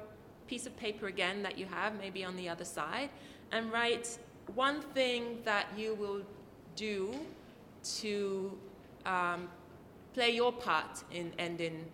piece 0.47 0.67
of 0.67 0.77
paper 0.77 1.07
again 1.07 1.41
that 1.43 1.57
you 1.57 1.65
have, 1.65 1.97
maybe 1.97 2.23
on 2.23 2.35
the 2.35 2.47
other 2.47 2.65
side, 2.65 3.09
and 3.51 3.71
write 3.71 4.19
one 4.53 4.81
thing 4.93 5.39
that 5.43 5.67
you 5.75 5.95
will 5.95 6.21
do 6.75 7.15
to 7.99 8.57
um, 9.05 9.47
play 10.13 10.29
your 10.29 10.51
part 10.51 11.03
in 11.11 11.31
ending 11.39 11.85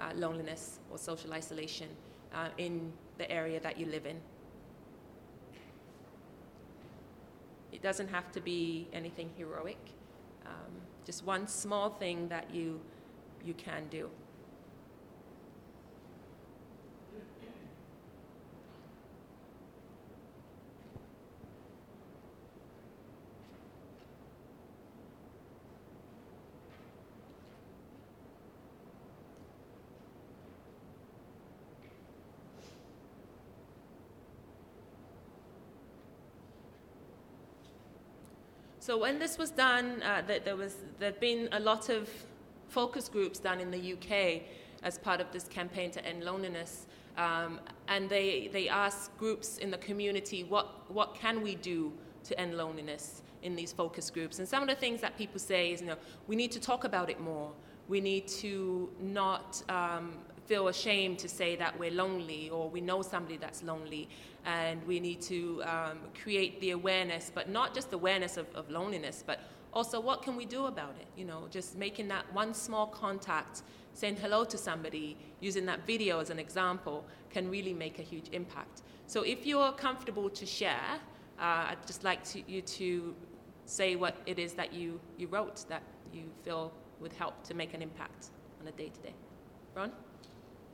uh, 0.00 0.12
loneliness 0.14 0.78
or 0.90 0.98
social 0.98 1.32
isolation 1.34 1.88
uh, 2.34 2.48
in 2.56 2.92
the 3.18 3.30
area 3.30 3.60
that 3.60 3.78
you 3.78 3.86
live 3.86 4.06
in. 4.06 4.16
It 7.72 7.82
doesn't 7.82 8.08
have 8.08 8.32
to 8.32 8.40
be 8.40 8.88
anything 8.92 9.30
heroic, 9.36 9.78
um, 10.46 10.72
just 11.04 11.24
one 11.24 11.46
small 11.46 11.90
thing 11.90 12.28
that 12.28 12.52
you, 12.52 12.80
you 13.44 13.54
can 13.54 13.84
do. 13.90 14.08
So 38.90 38.98
when 38.98 39.20
this 39.20 39.38
was 39.38 39.52
done, 39.52 40.02
uh, 40.02 40.22
there 40.44 40.56
was 40.56 40.74
there'd 40.98 41.20
been 41.20 41.48
a 41.52 41.60
lot 41.60 41.90
of 41.90 42.10
focus 42.66 43.08
groups 43.08 43.38
done 43.38 43.60
in 43.60 43.70
the 43.70 43.92
UK 43.92 44.42
as 44.82 44.98
part 44.98 45.20
of 45.20 45.30
this 45.30 45.44
campaign 45.44 45.92
to 45.92 46.04
end 46.04 46.24
loneliness, 46.24 46.88
um, 47.16 47.60
and 47.86 48.10
they 48.10 48.48
they 48.52 48.68
asked 48.68 49.16
groups 49.16 49.58
in 49.58 49.70
the 49.70 49.78
community 49.78 50.42
what 50.42 50.90
what 50.92 51.14
can 51.14 51.40
we 51.40 51.54
do 51.54 51.92
to 52.24 52.36
end 52.40 52.56
loneliness 52.56 53.22
in 53.44 53.54
these 53.54 53.72
focus 53.72 54.10
groups. 54.10 54.40
And 54.40 54.48
some 54.48 54.60
of 54.60 54.68
the 54.68 54.74
things 54.74 55.00
that 55.02 55.16
people 55.16 55.38
say 55.38 55.70
is, 55.70 55.80
you 55.80 55.86
know, 55.86 55.96
we 56.26 56.34
need 56.34 56.50
to 56.50 56.58
talk 56.58 56.82
about 56.82 57.08
it 57.08 57.20
more. 57.20 57.52
We 57.86 58.00
need 58.00 58.26
to 58.42 58.90
not 59.00 59.62
um, 59.68 60.18
feel 60.50 60.66
ashamed 60.66 61.16
to 61.16 61.28
say 61.28 61.54
that 61.54 61.78
we're 61.78 61.92
lonely 61.92 62.50
or 62.50 62.68
we 62.68 62.80
know 62.80 63.02
somebody 63.02 63.36
that's 63.36 63.62
lonely. 63.62 64.08
And 64.44 64.84
we 64.84 64.98
need 64.98 65.20
to 65.34 65.62
um, 65.62 65.98
create 66.22 66.60
the 66.60 66.72
awareness 66.72 67.30
but 67.32 67.48
not 67.48 67.72
just 67.72 67.92
awareness 67.92 68.36
of, 68.36 68.46
of, 68.56 68.68
loneliness 68.68 69.22
but 69.24 69.38
also 69.72 70.00
what 70.00 70.22
can 70.22 70.34
we 70.34 70.44
do 70.44 70.66
about 70.66 70.94
it? 71.00 71.06
You 71.16 71.24
know 71.24 71.46
just 71.52 71.76
making 71.76 72.08
that 72.08 72.24
one 72.32 72.52
small 72.52 72.88
contact 72.88 73.62
saying 73.94 74.16
hello 74.16 74.44
to 74.44 74.58
somebody 74.58 75.16
using 75.38 75.64
that 75.66 75.86
video 75.86 76.18
as 76.18 76.30
an 76.30 76.40
example 76.40 77.04
can 77.34 77.48
really 77.48 77.74
make 77.84 78.00
a 78.00 78.06
huge 78.12 78.28
impact. 78.32 78.82
So 79.06 79.22
if 79.22 79.46
you're 79.46 79.72
comfortable 79.86 80.28
to 80.30 80.44
share 80.46 80.90
uh, 81.38 81.70
i'd 81.70 81.86
just 81.86 82.02
like 82.02 82.22
to, 82.32 82.42
you 82.52 82.60
to 82.62 83.14
say 83.66 83.94
what 83.94 84.16
it 84.26 84.38
is 84.38 84.52
that 84.54 84.72
you, 84.72 85.00
you 85.16 85.28
wrote 85.28 85.64
that 85.68 85.82
you 86.12 86.24
feel 86.44 86.72
would 87.00 87.12
help 87.12 87.34
to 87.44 87.54
make 87.54 87.72
an 87.72 87.82
impact 87.82 88.30
on 88.60 88.66
a 88.66 88.72
day-to-day. 88.72 89.14
Ron 89.76 89.92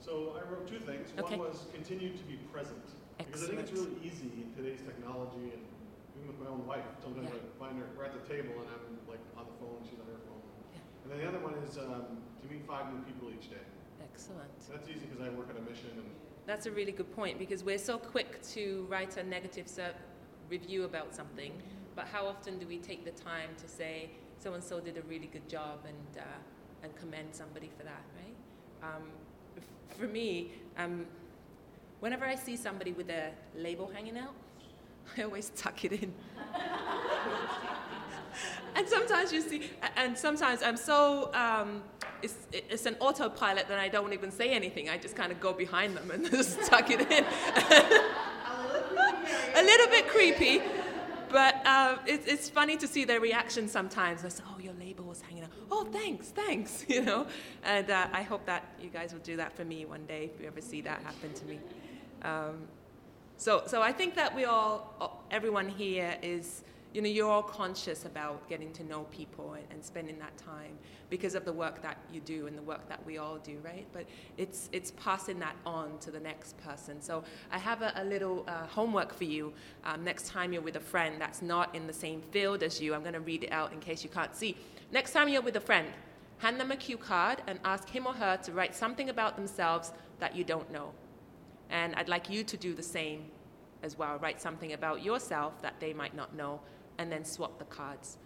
so 0.07 0.39
I 0.39 0.47
wrote 0.49 0.71
two 0.71 0.79
things. 0.79 1.11
Okay. 1.19 1.37
One 1.37 1.51
was 1.51 1.67
continue 1.75 2.15
to 2.15 2.25
be 2.31 2.39
present. 2.55 2.87
Because 3.19 3.43
I 3.43 3.47
think 3.49 3.61
it's 3.61 3.73
really 3.73 3.99
easy 4.05 4.31
in 4.39 4.55
today's 4.55 4.81
technology 4.87 5.51
and 5.51 5.63
even 6.15 6.31
with 6.31 6.39
my 6.39 6.47
own 6.47 6.65
wife. 6.65 6.87
Sometimes 7.03 7.29
Yeah. 7.29 7.43
I 7.43 7.59
find 7.59 7.79
her, 7.79 7.87
we're 7.99 8.05
at 8.05 8.15
the 8.15 8.25
table 8.31 8.55
and 8.63 8.69
I'm 8.71 8.87
like 9.11 9.25
on 9.37 9.45
the 9.51 9.57
phone, 9.59 9.83
she's 9.83 9.99
on 9.99 10.07
her 10.07 10.23
phone. 10.31 10.43
Yeah. 10.73 11.03
And 11.03 11.09
then 11.11 11.19
the 11.19 11.29
other 11.29 11.43
one 11.43 11.55
is 11.59 11.77
um, 11.79 12.23
to 12.41 12.45
meet 12.47 12.63
five 12.67 12.87
new 12.95 13.03
people 13.03 13.35
each 13.35 13.51
day. 13.51 13.65
excellent 14.01 14.55
That's 14.71 14.89
easy 14.89 15.07
because 15.11 15.27
I 15.27 15.31
work 15.31 15.51
on 15.51 15.57
a 15.59 15.65
mission 15.69 15.91
and 15.99 16.09
That's 16.47 16.67
a 16.67 16.71
really 16.71 16.93
good 16.93 17.11
point 17.17 17.39
because 17.39 17.65
we're 17.65 17.85
so 17.93 17.99
quick 17.99 18.41
to 18.55 18.87
write 18.89 19.17
a 19.17 19.25
negative 19.25 19.67
review 20.49 20.85
about 20.85 21.15
something, 21.15 21.53
but 21.97 22.07
how 22.07 22.27
often 22.27 22.59
do 22.59 22.67
we 22.67 22.79
take 22.79 23.05
the 23.05 23.11
time 23.11 23.51
to 23.59 23.67
say 23.67 24.11
so 24.39 24.55
and 24.55 24.63
so 24.63 24.79
did 24.79 24.97
a 24.97 25.03
really 25.03 25.27
good 25.27 25.49
job 25.49 25.81
and 25.85 26.23
uh, 26.23 26.85
and 26.85 26.95
commend 26.95 27.35
somebody 27.35 27.71
for 27.77 27.85
that, 27.85 28.05
right? 28.21 28.37
Um, 28.89 29.11
for 29.99 30.07
me, 30.07 30.53
um, 30.79 31.07
whenever 32.01 32.25
I 32.25 32.35
see 32.35 32.57
somebody 32.57 32.93
with 32.93 33.11
a 33.11 33.31
label 33.57 33.91
hanging 33.93 34.19
out, 34.19 34.35
I 35.17 35.23
always 35.23 35.51
tuck 35.51 35.85
it 35.85 35.93
in. 35.93 36.13
and 38.75 38.89
sometimes 38.89 39.33
you 39.33 39.41
see, 39.41 39.71
and 39.97 40.17
sometimes 40.17 40.63
I'm 40.63 40.77
so, 40.77 41.33
um, 41.35 41.83
it's, 42.23 42.35
it's 42.53 42.87
an 42.87 42.97
autopilot 43.01 43.69
that 43.69 43.79
I 43.79 43.89
don't 43.89 44.13
even 44.13 44.31
say 44.31 44.51
anything. 44.51 44.89
I 44.89 44.99
just 44.99 45.17
kind 45.17 45.33
of 45.33 45.41
go 45.41 45.53
behind 45.53 45.97
them 45.97 46.11
and 46.11 46.31
just 46.31 46.61
tuck 46.63 46.91
it 46.91 47.01
in. 47.01 47.25
a 49.57 49.63
little 49.63 49.87
bit 49.89 50.09
creepy, 50.09 50.63
but 51.31 51.55
it, 52.07 52.23
it's 52.27 52.51
funny 52.51 52.77
to 52.77 52.87
see 52.87 53.05
their 53.05 53.21
reaction 53.21 53.69
sometimes. 53.69 54.23
They 54.23 54.29
say, 54.29 54.45
"Oh, 54.49 54.59
your 54.61 54.75
label 54.75 55.06
was 55.17 55.29
hanging 55.29 55.45
out." 55.45 55.51
Oh, 55.71 55.85
thanks, 55.85 56.29
thanks. 56.29 56.85
You 56.97 57.03
know, 57.03 57.27
and 57.65 57.91
uh, 57.91 58.07
I 58.13 58.23
hope 58.23 58.47
that 58.47 58.63
you 58.81 58.89
guys 58.89 59.13
will 59.13 59.21
do 59.21 59.37
that 59.37 59.55
for 59.57 59.65
me 59.65 59.85
one 59.85 60.07
day 60.07 60.31
if 60.33 60.41
you 60.41 60.47
ever 60.47 60.61
see 60.61 60.81
that 60.83 61.03
happen 61.03 61.33
to 61.35 61.45
me. 61.45 61.59
Um, 62.23 62.69
so, 63.37 63.65
so 63.67 63.83
I 63.83 63.93
think 63.93 64.15
that 64.15 64.35
we 64.35 64.45
all, 64.47 65.25
everyone 65.31 65.69
here 65.69 66.17
is 66.23 66.63
you 66.97 67.03
know, 67.03 67.11
you're 67.11 67.31
all 67.31 67.43
conscious 67.43 68.07
about 68.07 68.49
getting 68.49 68.73
to 68.73 68.83
know 68.83 69.03
people 69.11 69.53
and, 69.53 69.65
and, 69.71 69.85
spending 69.85 70.19
that 70.19 70.35
time 70.39 70.79
because 71.11 71.35
of 71.35 71.45
the 71.45 71.53
work 71.53 71.83
that 71.83 71.99
you 72.11 72.23
do 72.23 72.47
and 72.47 72.57
the 72.57 72.63
work 72.63 72.89
that 72.89 73.05
we 73.05 73.19
all 73.19 73.37
do, 73.37 73.59
right? 73.63 73.87
But 73.93 74.07
it's, 74.39 74.71
it's 74.73 74.93
passing 74.93 75.39
that 75.41 75.57
on 75.67 75.99
to 75.99 76.11
the 76.11 76.19
next 76.19 76.57
person. 76.57 77.03
So 77.03 77.23
I 77.53 77.59
have 77.59 77.83
a, 77.83 77.93
a 77.97 78.05
little 78.05 78.47
uh, 78.49 78.65
homework 78.65 79.13
for 79.13 79.25
you. 79.25 79.53
Um, 79.85 80.05
next 80.05 80.29
time 80.29 80.55
you're 80.55 80.63
with 80.63 80.77
a 80.77 80.81
friend 80.81 81.21
that's 81.21 81.43
not 81.43 81.75
in 81.75 81.87
the 81.87 81.93
same 81.93 82.23
field 82.31 82.63
as 82.63 82.81
you, 82.81 82.95
I'm 82.95 83.03
going 83.03 83.13
to 83.13 83.21
read 83.21 83.45
it 83.45 83.53
out 83.53 83.75
in 83.75 83.79
case 83.79 84.03
you 84.03 84.09
can't 84.09 84.35
see. 84.35 84.57
Next 84.91 85.13
time 85.13 85.29
you're 85.29 85.43
with 85.43 85.57
a 85.57 85.61
friend, 85.61 85.89
hand 86.39 86.59
them 86.59 86.73
a 86.73 86.77
cue 86.77 86.97
card 86.97 87.43
and 87.47 87.59
ask 87.63 87.91
him 87.91 88.07
or 88.07 88.15
her 88.15 88.39
to 88.39 88.53
write 88.53 88.75
something 88.75 89.11
about 89.11 89.37
themselves 89.37 89.93
that 90.19 90.35
you 90.35 90.45
don't 90.45 90.73
know. 90.73 90.93
And 91.69 91.95
I'd 91.97 92.09
like 92.09 92.31
you 92.31 92.43
to 92.45 92.57
do 92.57 92.73
the 92.73 92.83
same 92.83 93.27
as 93.83 93.99
well. 93.99 94.17
Write 94.17 94.41
something 94.41 94.73
about 94.73 95.05
yourself 95.05 95.61
that 95.61 95.79
they 95.79 95.93
might 95.93 96.17
not 96.17 96.35
know 96.35 96.59
and 96.99 97.11
then 97.11 97.25
swap 97.25 97.59
the 97.59 97.65
cards. 97.65 98.19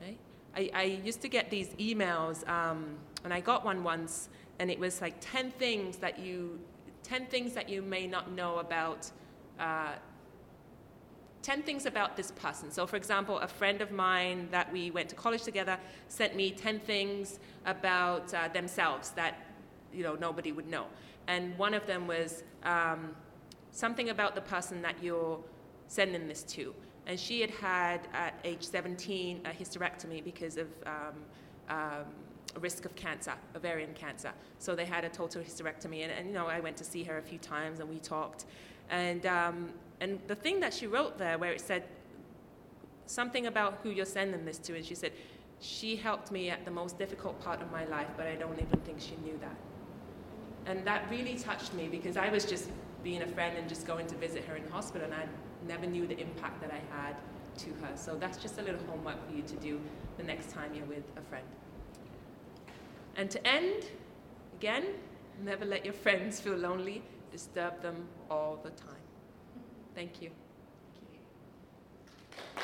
Right? 0.00 0.18
I, 0.56 0.70
I 0.74 0.82
used 0.82 1.20
to 1.22 1.28
get 1.28 1.50
these 1.50 1.68
emails, 1.80 2.46
um, 2.48 2.96
and 3.24 3.32
I 3.32 3.40
got 3.40 3.64
one 3.64 3.82
once, 3.82 4.28
and 4.58 4.70
it 4.70 4.78
was 4.78 5.00
like 5.00 5.14
10 5.20 5.50
things 5.52 5.96
that 5.98 6.18
you, 6.18 6.60
10 7.02 7.26
things 7.26 7.52
that 7.54 7.68
you 7.68 7.82
may 7.82 8.06
not 8.06 8.30
know 8.30 8.58
about, 8.58 9.10
uh, 9.58 9.92
10 11.42 11.62
things 11.62 11.86
about 11.86 12.16
this 12.16 12.30
person. 12.32 12.70
So, 12.70 12.86
for 12.86 12.96
example, 12.96 13.38
a 13.40 13.48
friend 13.48 13.82
of 13.82 13.90
mine 13.90 14.48
that 14.50 14.72
we 14.72 14.90
went 14.90 15.08
to 15.10 15.14
college 15.14 15.42
together 15.42 15.78
sent 16.08 16.34
me 16.34 16.50
10 16.50 16.80
things 16.80 17.38
about 17.66 18.32
uh, 18.32 18.48
themselves 18.48 19.10
that, 19.10 19.34
you 19.92 20.02
know, 20.02 20.14
nobody 20.14 20.52
would 20.52 20.68
know. 20.68 20.86
And 21.26 21.56
one 21.58 21.74
of 21.74 21.86
them 21.86 22.06
was 22.06 22.44
um, 22.62 23.14
something 23.72 24.08
about 24.08 24.34
the 24.34 24.40
person 24.40 24.80
that 24.82 25.02
you're 25.02 25.38
sending 25.88 26.28
this 26.28 26.42
to 26.44 26.74
and 27.06 27.18
she 27.18 27.40
had 27.40 27.50
had 27.50 28.00
at 28.12 28.34
age 28.44 28.62
17 28.62 29.42
a 29.44 29.50
hysterectomy 29.50 30.24
because 30.24 30.56
of 30.56 30.68
um, 30.86 31.14
um, 31.68 32.04
a 32.56 32.60
risk 32.60 32.84
of 32.84 32.94
cancer, 32.94 33.34
ovarian 33.56 33.92
cancer. 33.94 34.32
So 34.58 34.74
they 34.74 34.84
had 34.84 35.04
a 35.04 35.08
total 35.08 35.42
hysterectomy, 35.42 36.02
and, 36.02 36.12
and 36.12 36.28
you 36.28 36.34
know 36.34 36.46
I 36.46 36.60
went 36.60 36.76
to 36.78 36.84
see 36.84 37.02
her 37.04 37.18
a 37.18 37.22
few 37.22 37.38
times 37.38 37.80
and 37.80 37.88
we 37.88 37.98
talked, 37.98 38.46
and 38.90 39.26
um, 39.26 39.70
and 40.00 40.20
the 40.26 40.34
thing 40.34 40.60
that 40.60 40.72
she 40.72 40.86
wrote 40.86 41.18
there 41.18 41.38
where 41.38 41.52
it 41.52 41.60
said 41.60 41.84
something 43.06 43.46
about 43.46 43.80
who 43.82 43.90
you're 43.90 44.06
sending 44.06 44.44
this 44.44 44.58
to, 44.58 44.74
and 44.74 44.84
she 44.84 44.94
said 44.94 45.12
she 45.60 45.96
helped 45.96 46.30
me 46.30 46.50
at 46.50 46.64
the 46.64 46.70
most 46.70 46.98
difficult 46.98 47.40
part 47.40 47.60
of 47.60 47.70
my 47.70 47.84
life, 47.86 48.08
but 48.16 48.26
I 48.26 48.34
don't 48.34 48.60
even 48.60 48.80
think 48.80 49.00
she 49.00 49.16
knew 49.24 49.38
that. 49.40 49.56
And 50.66 50.84
that 50.86 51.08
really 51.10 51.36
touched 51.36 51.74
me 51.74 51.88
because 51.88 52.16
I 52.16 52.28
was 52.28 52.44
just 52.44 52.70
being 53.02 53.22
a 53.22 53.26
friend 53.26 53.56
and 53.58 53.68
just 53.68 53.86
going 53.86 54.06
to 54.06 54.14
visit 54.16 54.44
her 54.44 54.56
in 54.56 54.66
hospital, 54.68 55.04
and 55.04 55.14
I 55.14 55.26
never 55.66 55.86
knew 55.86 56.06
the 56.06 56.18
impact 56.18 56.60
that 56.60 56.70
I 56.70 56.80
had 56.94 57.16
to 57.58 57.70
her. 57.84 57.96
So 57.96 58.16
that's 58.16 58.38
just 58.38 58.58
a 58.58 58.62
little 58.62 58.80
homework 58.88 59.16
for 59.28 59.34
you 59.34 59.42
to 59.42 59.56
do 59.56 59.80
the 60.16 60.22
next 60.22 60.50
time 60.50 60.74
you're 60.74 60.86
with 60.86 61.04
a 61.16 61.22
friend. 61.22 61.46
And 63.16 63.30
to 63.30 63.46
end, 63.46 63.84
again, 64.56 64.84
never 65.42 65.64
let 65.64 65.84
your 65.84 65.94
friends 65.94 66.40
feel 66.40 66.56
lonely. 66.56 67.02
Disturb 67.30 67.80
them 67.82 68.06
all 68.30 68.58
the 68.62 68.70
time. 68.70 68.94
Thank 69.94 70.22
you. 70.22 70.30
Thank 70.94 71.20
you. 72.56 72.62